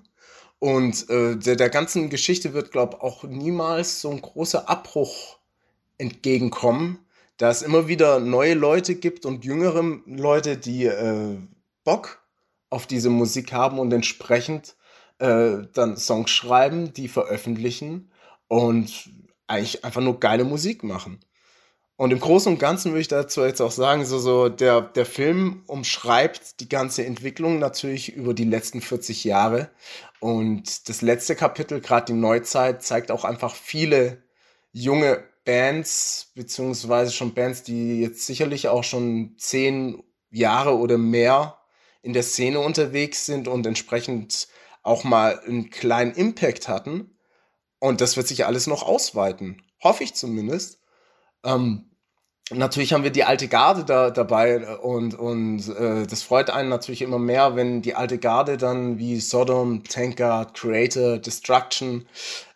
[0.60, 5.40] Und äh, der, der ganzen Geschichte wird, glaube ich, auch niemals so ein großer Abbruch
[5.98, 7.00] entgegenkommen
[7.40, 11.38] da es immer wieder neue Leute gibt und jüngere Leute, die äh,
[11.86, 12.22] Bock
[12.70, 14.76] auf diese Musik haben und entsprechend
[15.20, 18.12] äh, dann Songs schreiben, die veröffentlichen
[18.50, 19.10] und
[19.48, 21.22] eigentlich einfach nur geile Musik machen.
[21.96, 25.06] Und im Großen und Ganzen würde ich dazu jetzt auch sagen, so, so der, der
[25.06, 29.70] Film umschreibt die ganze Entwicklung natürlich über die letzten 40 Jahre.
[30.20, 34.24] Und das letzte Kapitel, gerade die Neuzeit, zeigt auch einfach viele
[34.72, 41.58] junge Bands, beziehungsweise schon Bands, die jetzt sicherlich auch schon zehn Jahre oder mehr
[42.02, 44.48] in der Szene unterwegs sind und entsprechend
[44.84, 47.18] auch mal einen kleinen Impact hatten.
[47.80, 49.62] Und das wird sich alles noch ausweiten.
[49.84, 50.80] Hoffe ich zumindest.
[51.44, 51.90] Ähm,
[52.52, 57.02] natürlich haben wir die alte Garde da dabei und, und äh, das freut einen natürlich
[57.02, 62.08] immer mehr, wenn die alte Garde dann wie Sodom, Tankard, Creator, Destruction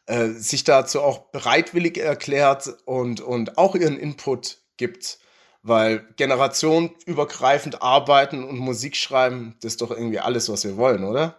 [0.05, 5.19] äh, sich dazu auch bereitwillig erklärt und, und auch ihren Input gibt.
[5.61, 11.37] Weil generationenübergreifend arbeiten und Musik schreiben, das ist doch irgendwie alles, was wir wollen, oder?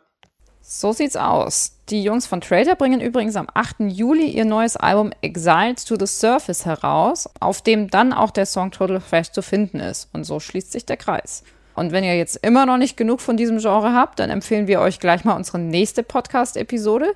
[0.66, 1.72] So sieht's aus.
[1.90, 3.80] Die Jungs von Trader bringen übrigens am 8.
[3.80, 8.70] Juli ihr neues Album Exiled to the Surface heraus, auf dem dann auch der Song
[8.70, 10.08] Total Fresh zu finden ist.
[10.14, 11.42] Und so schließt sich der Kreis.
[11.74, 14.80] Und wenn ihr jetzt immer noch nicht genug von diesem Genre habt, dann empfehlen wir
[14.80, 17.12] euch gleich mal unsere nächste Podcast-Episode.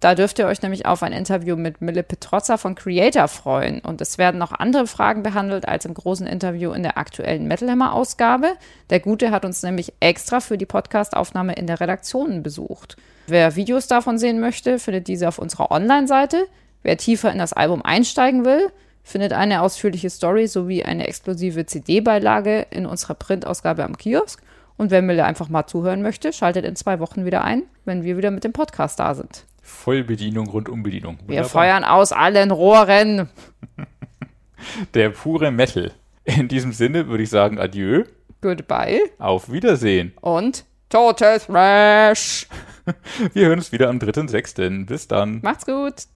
[0.00, 3.80] Da dürft ihr euch nämlich auf ein Interview mit Mille Petrozza von Creator freuen.
[3.80, 7.68] Und es werden noch andere Fragen behandelt als im großen Interview in der aktuellen Metal
[7.68, 8.52] Hammer Ausgabe.
[8.90, 12.96] Der Gute hat uns nämlich extra für die Podcastaufnahme in der Redaktion besucht.
[13.26, 16.46] Wer Videos davon sehen möchte, findet diese auf unserer Online-Seite.
[16.84, 18.70] Wer tiefer in das Album einsteigen will,
[19.02, 24.40] findet eine ausführliche Story sowie eine exklusive CD-Beilage in unserer Printausgabe am Kiosk.
[24.76, 28.16] Und wer Mille einfach mal zuhören möchte, schaltet in zwei Wochen wieder ein, wenn wir
[28.16, 29.47] wieder mit dem Podcast da sind.
[29.68, 31.18] Vollbedienung, Rundumbedienung.
[31.26, 33.28] Wir feuern aus allen Rohren.
[34.94, 35.92] Der pure Metal.
[36.24, 38.04] In diesem Sinne würde ich sagen Adieu,
[38.40, 40.12] Goodbye auf Wiedersehen.
[40.20, 42.46] und Total Thrash.
[43.34, 44.86] Wir hören uns wieder am 3.6.
[44.86, 45.40] Bis dann.
[45.42, 46.06] Macht's gut.